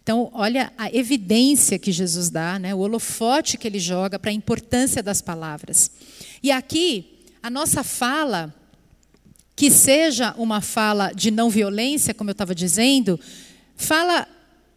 Então, 0.03 0.29
olha 0.33 0.73
a 0.77 0.93
evidência 0.93 1.79
que 1.79 1.89
Jesus 1.89 2.29
dá, 2.29 2.59
né, 2.59 2.75
o 2.75 2.79
holofote 2.79 3.57
que 3.57 3.65
ele 3.65 3.79
joga 3.79 4.19
para 4.19 4.31
a 4.31 4.33
importância 4.33 5.01
das 5.01 5.21
palavras. 5.21 5.89
E 6.43 6.51
aqui, 6.51 7.21
a 7.41 7.49
nossa 7.49 7.85
fala, 7.85 8.53
que 9.55 9.71
seja 9.71 10.35
uma 10.37 10.59
fala 10.59 11.13
de 11.13 11.31
não 11.31 11.49
violência, 11.49 12.13
como 12.13 12.29
eu 12.29 12.33
estava 12.33 12.53
dizendo, 12.53 13.17
fala 13.77 14.27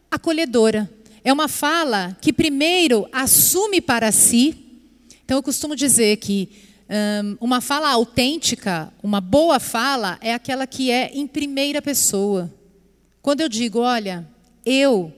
acolhedora. 0.09 0.89
É 1.25 1.33
uma 1.33 1.49
fala 1.49 2.17
que, 2.21 2.33
primeiro, 2.33 3.09
assume 3.11 3.81
para 3.81 4.13
si. 4.13 4.57
Então, 5.25 5.39
eu 5.39 5.43
costumo 5.43 5.75
dizer 5.75 6.19
que 6.19 6.49
um, 6.89 7.47
uma 7.47 7.61
fala 7.61 7.91
autêntica, 7.91 8.93
uma 9.03 9.21
boa 9.21 9.59
fala, 9.59 10.19
é 10.21 10.33
aquela 10.33 10.69
que 10.69 10.89
é 10.89 11.11
em 11.13 11.27
primeira 11.27 11.83
pessoa. 11.83 12.49
Quando 13.21 13.41
eu 13.41 13.49
digo, 13.49 13.81
olha, 13.81 14.25
eu 14.67 15.13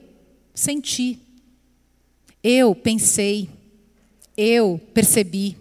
senti, 0.53 1.19
eu 2.43 2.75
pensei, 2.75 3.49
eu 4.37 4.79
percebi. 4.93 5.57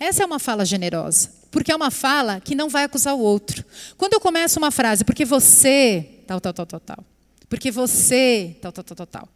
Essa 0.00 0.22
é 0.22 0.26
uma 0.26 0.38
fala 0.38 0.64
generosa, 0.64 1.30
porque 1.50 1.70
é 1.70 1.76
uma 1.76 1.90
fala 1.90 2.40
que 2.40 2.54
não 2.54 2.70
vai 2.70 2.84
acusar 2.84 3.14
o 3.14 3.20
outro. 3.20 3.62
Quando 3.98 4.14
eu 4.14 4.20
começo 4.20 4.58
uma 4.58 4.70
frase, 4.70 5.04
porque 5.04 5.26
você, 5.26 6.24
tal, 6.26 6.40
tal, 6.40 6.54
tal, 6.54 6.66
tal, 6.66 6.80
tal, 6.80 7.04
porque 7.50 7.70
você, 7.70 8.56
tal, 8.62 8.72
tal, 8.72 8.82
tal, 8.82 8.96
tal, 8.96 9.06
tal. 9.06 9.28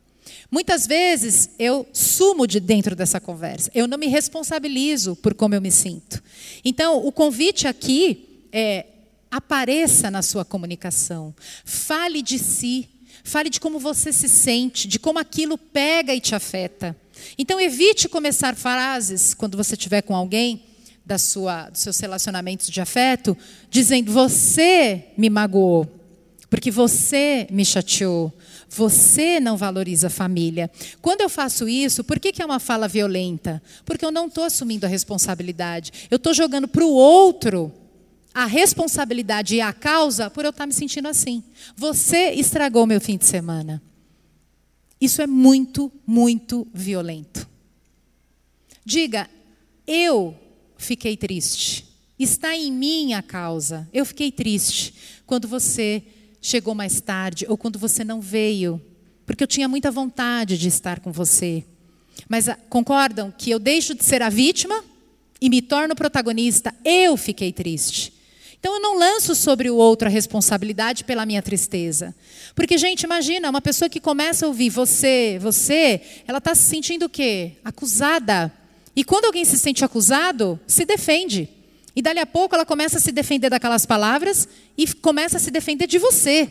Muitas 0.51 0.87
vezes 0.87 1.51
eu 1.59 1.87
sumo 1.93 2.47
de 2.47 2.59
dentro 2.59 2.97
dessa 2.97 3.21
conversa, 3.21 3.71
eu 3.75 3.87
não 3.87 3.99
me 3.99 4.07
responsabilizo 4.07 5.15
por 5.17 5.35
como 5.35 5.55
eu 5.55 5.61
me 5.61 5.71
sinto. 5.71 6.23
Então, 6.65 7.07
o 7.07 7.13
convite 7.13 7.69
aqui 7.69 8.49
é 8.51 8.87
apareça 9.31 10.11
na 10.11 10.23
sua 10.23 10.45
comunicação, 10.45 11.35
fale 11.65 12.23
de 12.23 12.39
si, 12.39 12.89
Fale 13.27 13.51
de 13.51 13.59
como 13.59 13.81
você 13.81 14.13
se 14.13 14.29
sente, 14.29 14.87
de 14.87 15.01
como 15.01 15.19
aquilo 15.19 15.59
pega 15.59 16.15
e 16.15 16.21
te 16.21 16.33
afeta. 16.33 16.97
Então, 17.37 17.61
evite 17.61 18.09
começar 18.09 18.55
frases 18.55 19.35
quando 19.35 19.57
você 19.57 19.75
estiver 19.75 20.01
com 20.01 20.15
alguém 20.15 20.63
da 21.05 21.19
sua, 21.19 21.69
dos 21.69 21.81
seus 21.81 21.99
relacionamentos 21.99 22.69
de 22.69 22.81
afeto, 22.81 23.37
dizendo: 23.69 24.13
Você 24.13 25.07
me 25.19 25.29
magoou, 25.29 25.89
porque 26.49 26.71
você 26.71 27.49
me 27.51 27.65
chateou. 27.65 28.33
Você 28.69 29.41
não 29.41 29.57
valoriza 29.57 30.07
a 30.07 30.11
família. 30.11 30.71
Quando 31.03 31.23
eu 31.23 31.29
faço 31.29 31.69
isso, 31.69 32.05
por 32.05 32.21
que, 32.21 32.31
que 32.31 32.43
é 32.43 32.47
uma 32.47 32.61
fala 32.61 32.87
violenta? 32.87 33.61
Porque 33.85 34.05
eu 34.05 34.13
não 34.13 34.29
estou 34.29 34.45
assumindo 34.45 34.87
a 34.87 34.89
responsabilidade. 34.89 35.93
Eu 36.09 36.17
estou 36.17 36.33
jogando 36.33 36.69
para 36.69 36.85
o 36.85 36.93
outro 36.93 37.73
a 38.37 38.45
responsabilidade 38.45 39.55
e 39.55 39.63
a 39.63 39.73
causa 39.73 40.29
por 40.29 40.45
eu 40.45 40.51
estar 40.51 40.67
me 40.67 40.73
sentindo 40.75 41.09
assim. 41.09 41.43
Você 41.75 42.33
estragou 42.33 42.87
meu 42.87 43.01
fim 43.01 43.17
de 43.17 43.25
semana. 43.25 43.83
Isso 45.01 45.23
é 45.23 45.27
muito, 45.27 45.91
muito 46.07 46.69
violento. 46.75 47.49
Diga, 48.85 49.27
eu 49.87 50.37
fiquei 50.77 51.17
triste. 51.17 51.87
Está 52.19 52.55
em 52.55 52.71
mim 52.71 53.15
a 53.15 53.23
causa. 53.23 53.89
Eu 53.91 54.05
fiquei 54.05 54.31
triste 54.31 54.93
quando 55.25 55.49
você 55.49 56.03
chegou 56.39 56.75
mais 56.75 57.01
tarde 57.01 57.47
ou 57.49 57.57
quando 57.57 57.79
você 57.79 58.05
não 58.05 58.21
veio, 58.21 58.79
porque 59.25 59.45
eu 59.45 59.49
tinha 59.49 59.67
muita 59.67 59.91
vontade 59.91 60.59
de 60.59 60.69
estar 60.69 61.01
com 61.01 61.11
você. 61.11 61.65
Mas 62.29 62.51
ah, 62.51 62.59
concordam 62.69 63.31
que 63.31 63.49
eu 63.49 63.59
deixo 63.59 63.95
de 63.95 64.05
ser 64.05 64.21
a 64.21 64.29
vítima 64.29 64.85
e 65.41 65.49
me 65.49 65.63
torno 65.63 65.97
protagonista? 65.97 66.75
Eu 66.85 67.17
fiquei 67.17 67.51
triste. 67.51 68.16
Então 68.59 68.75
eu 68.75 68.81
não 68.81 68.99
lanço 68.99 69.35
sobre 69.35 69.71
o 69.71 69.77
outro 69.77 70.09
a 70.09 70.11
responsabilidade 70.11 71.05
pela 71.05 71.27
minha 71.27 71.43
tristeza. 71.43 72.15
Porque, 72.55 72.79
gente, 72.79 73.03
imagina, 73.03 73.51
uma 73.51 73.61
pessoa 73.61 73.89
que 73.89 74.01
começa 74.01 74.45
a 74.45 74.49
ouvir 74.49 74.71
você, 74.71 75.39
você, 75.41 76.01
ela 76.27 76.39
está 76.39 76.55
se 76.55 76.63
sentindo 76.63 77.07
o 77.07 77.09
quê? 77.09 77.53
Acusada. 77.65 78.53
E 78.95 79.05
quando 79.05 79.27
alguém 79.27 79.45
se 79.45 79.59
sente 79.59 79.85
acusado, 79.85 80.59
se 80.67 80.85
defende. 80.85 81.49
E 81.95 82.03
dali 82.03 82.19
a 82.19 82.27
pouco 82.27 82.55
ela 82.55 82.67
começa 82.67 82.99
a 82.99 83.01
se 83.01 83.13
defender 83.13 83.51
daquelas 83.51 83.87
palavras 83.87 84.49
e 84.77 84.87
começa 84.95 85.37
a 85.37 85.41
se 85.41 85.51
defender 85.51 85.87
de 85.87 85.99
você. 85.99 86.51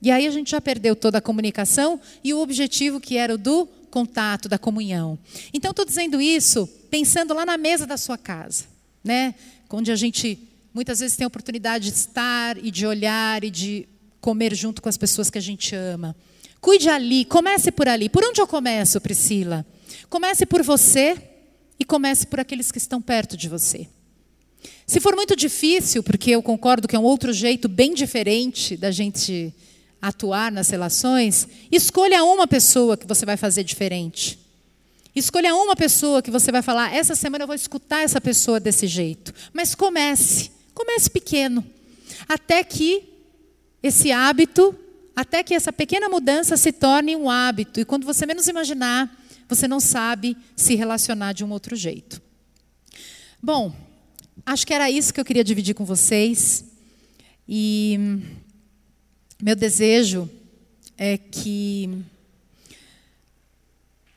E 0.00 0.10
aí 0.10 0.26
a 0.26 0.30
gente 0.30 0.50
já 0.50 0.60
perdeu 0.60 0.96
toda 0.96 1.18
a 1.18 1.20
comunicação 1.20 2.00
e 2.24 2.34
o 2.34 2.40
objetivo 2.40 3.00
que 3.00 3.16
era 3.16 3.34
o 3.34 3.38
do 3.38 3.66
contato, 3.90 4.48
da 4.48 4.58
comunhão. 4.58 5.18
Então 5.52 5.70
estou 5.70 5.84
dizendo 5.84 6.20
isso 6.20 6.66
pensando 6.90 7.34
lá 7.34 7.46
na 7.46 7.56
mesa 7.56 7.86
da 7.86 7.96
sua 7.96 8.18
casa, 8.18 8.64
né? 9.04 9.34
Onde 9.70 9.92
a 9.92 9.96
gente 9.96 10.38
muitas 10.72 11.00
vezes 11.00 11.16
tem 11.16 11.24
a 11.24 11.28
oportunidade 11.28 11.90
de 11.90 11.96
estar 11.96 12.56
e 12.56 12.70
de 12.70 12.86
olhar 12.86 13.44
e 13.44 13.50
de 13.50 13.88
comer 14.20 14.54
junto 14.54 14.80
com 14.80 14.88
as 14.88 14.96
pessoas 14.96 15.28
que 15.30 15.38
a 15.38 15.42
gente 15.42 15.74
ama. 15.74 16.16
Cuide 16.60 16.88
ali, 16.88 17.24
comece 17.24 17.72
por 17.72 17.88
ali. 17.88 18.08
Por 18.08 18.22
onde 18.24 18.40
eu 18.40 18.46
começo, 18.46 19.00
Priscila? 19.00 19.66
Comece 20.08 20.46
por 20.46 20.62
você 20.62 21.20
e 21.78 21.84
comece 21.84 22.26
por 22.26 22.38
aqueles 22.38 22.70
que 22.70 22.78
estão 22.78 23.02
perto 23.02 23.36
de 23.36 23.48
você. 23.48 23.88
Se 24.86 25.00
for 25.00 25.16
muito 25.16 25.34
difícil, 25.34 26.02
porque 26.02 26.30
eu 26.30 26.42
concordo 26.42 26.86
que 26.86 26.94
é 26.94 26.98
um 26.98 27.04
outro 27.04 27.32
jeito 27.32 27.68
bem 27.68 27.94
diferente 27.94 28.76
da 28.76 28.90
gente 28.90 29.52
atuar 30.00 30.52
nas 30.52 30.68
relações, 30.68 31.48
escolha 31.70 32.24
uma 32.24 32.46
pessoa 32.46 32.96
que 32.96 33.06
você 33.06 33.24
vai 33.24 33.36
fazer 33.36 33.64
diferente. 33.64 34.38
Escolha 35.14 35.54
uma 35.54 35.76
pessoa 35.76 36.22
que 36.22 36.30
você 36.30 36.50
vai 36.50 36.62
falar, 36.62 36.94
essa 36.94 37.14
semana 37.14 37.44
eu 37.44 37.46
vou 37.46 37.56
escutar 37.56 38.02
essa 38.02 38.20
pessoa 38.20 38.58
desse 38.58 38.86
jeito. 38.86 39.34
Mas 39.52 39.74
comece. 39.74 40.50
Comece 40.74 41.10
pequeno, 41.10 41.64
até 42.28 42.64
que 42.64 43.04
esse 43.82 44.10
hábito, 44.12 44.74
até 45.14 45.42
que 45.42 45.54
essa 45.54 45.72
pequena 45.72 46.08
mudança 46.08 46.56
se 46.56 46.72
torne 46.72 47.16
um 47.16 47.28
hábito. 47.28 47.80
E 47.80 47.84
quando 47.84 48.04
você 48.04 48.24
menos 48.24 48.48
imaginar, 48.48 49.10
você 49.48 49.68
não 49.68 49.80
sabe 49.80 50.36
se 50.56 50.74
relacionar 50.74 51.32
de 51.32 51.44
um 51.44 51.50
outro 51.50 51.76
jeito. 51.76 52.22
Bom, 53.42 53.74
acho 54.46 54.66
que 54.66 54.72
era 54.72 54.90
isso 54.90 55.12
que 55.12 55.20
eu 55.20 55.24
queria 55.24 55.44
dividir 55.44 55.74
com 55.74 55.84
vocês. 55.84 56.64
E 57.48 57.98
meu 59.42 59.56
desejo 59.56 60.30
é 60.96 61.18
que 61.18 62.02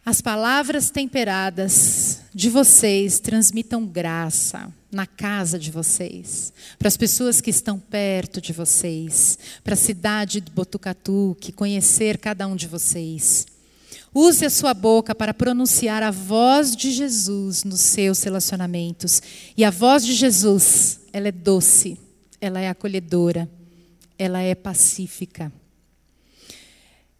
as 0.05 0.21
palavras 0.21 0.91
temperadas 0.91 2.21
de 2.33 2.49
vocês 2.49 3.19
transmitam 3.19 3.87
graça 3.87 4.71
na 4.95 5.05
casa 5.05 5.59
de 5.59 5.69
vocês, 5.69 6.53
para 6.79 6.87
as 6.87 6.95
pessoas 6.95 7.41
que 7.41 7.49
estão 7.49 7.77
perto 7.77 8.39
de 8.39 8.53
vocês, 8.53 9.37
para 9.61 9.73
a 9.73 9.77
cidade 9.77 10.39
de 10.39 10.49
Botucatu, 10.49 11.35
que 11.41 11.51
conhecer 11.51 12.17
cada 12.17 12.47
um 12.47 12.55
de 12.55 12.65
vocês. 12.65 13.45
Use 14.13 14.45
a 14.45 14.49
sua 14.49 14.73
boca 14.73 15.13
para 15.13 15.33
pronunciar 15.33 16.01
a 16.01 16.11
voz 16.11 16.73
de 16.73 16.91
Jesus 16.91 17.65
nos 17.65 17.81
seus 17.81 18.23
relacionamentos. 18.23 19.21
E 19.57 19.65
a 19.65 19.69
voz 19.69 20.05
de 20.05 20.13
Jesus, 20.13 21.01
ela 21.11 21.27
é 21.27 21.31
doce, 21.33 21.99
ela 22.39 22.61
é 22.61 22.69
acolhedora, 22.69 23.49
ela 24.17 24.39
é 24.39 24.55
pacífica. 24.55 25.51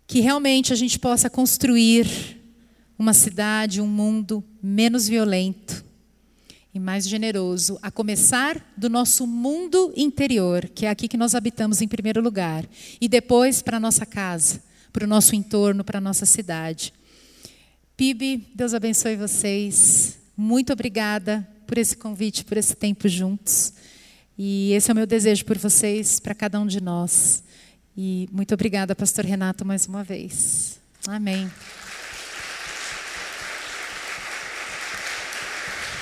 Que 0.08 0.22
realmente 0.22 0.72
a 0.72 0.76
gente 0.78 0.98
possa 0.98 1.30
construir 1.30 2.42
uma 2.98 3.12
cidade, 3.12 3.82
um 3.82 3.88
mundo 3.88 4.42
menos 4.64 5.10
violento, 5.10 5.85
e 6.76 6.80
mais 6.80 7.08
generoso, 7.08 7.80
a 7.82 7.90
começar 7.90 8.62
do 8.76 8.90
nosso 8.90 9.26
mundo 9.26 9.94
interior, 9.96 10.68
que 10.76 10.86
é 10.86 10.90
aqui 10.90 11.08
que 11.08 11.16
nós 11.16 11.34
habitamos 11.34 11.82
em 11.82 11.88
primeiro 11.88 12.22
lugar, 12.22 12.66
e 13.00 13.08
depois 13.08 13.62
para 13.62 13.78
a 13.78 13.80
nossa 13.80 14.06
casa, 14.06 14.62
para 14.92 15.06
o 15.06 15.08
nosso 15.08 15.36
entorno, 15.36 15.86
para 15.86 16.00
a 16.00 16.02
nossa 16.02 16.26
cidade. 16.26 16.94
PIB, 17.96 18.46
Deus 18.54 18.74
abençoe 18.74 19.16
vocês. 19.16 20.18
Muito 20.36 20.74
obrigada 20.74 21.48
por 21.66 21.78
esse 21.78 21.96
convite, 21.96 22.44
por 22.44 22.58
esse 22.58 22.76
tempo 22.76 23.08
juntos. 23.08 23.72
E 24.38 24.74
esse 24.74 24.92
é 24.92 24.94
o 24.94 24.96
meu 24.98 25.08
desejo 25.08 25.46
por 25.46 25.58
vocês, 25.58 26.20
para 26.20 26.36
cada 26.36 26.60
um 26.60 26.68
de 26.68 26.82
nós. 26.82 27.42
E 27.96 28.28
muito 28.34 28.54
obrigada, 28.54 28.94
Pastor 28.94 29.24
Renato, 29.24 29.64
mais 29.64 29.88
uma 29.88 30.04
vez. 30.04 30.78
Amém. 31.08 31.50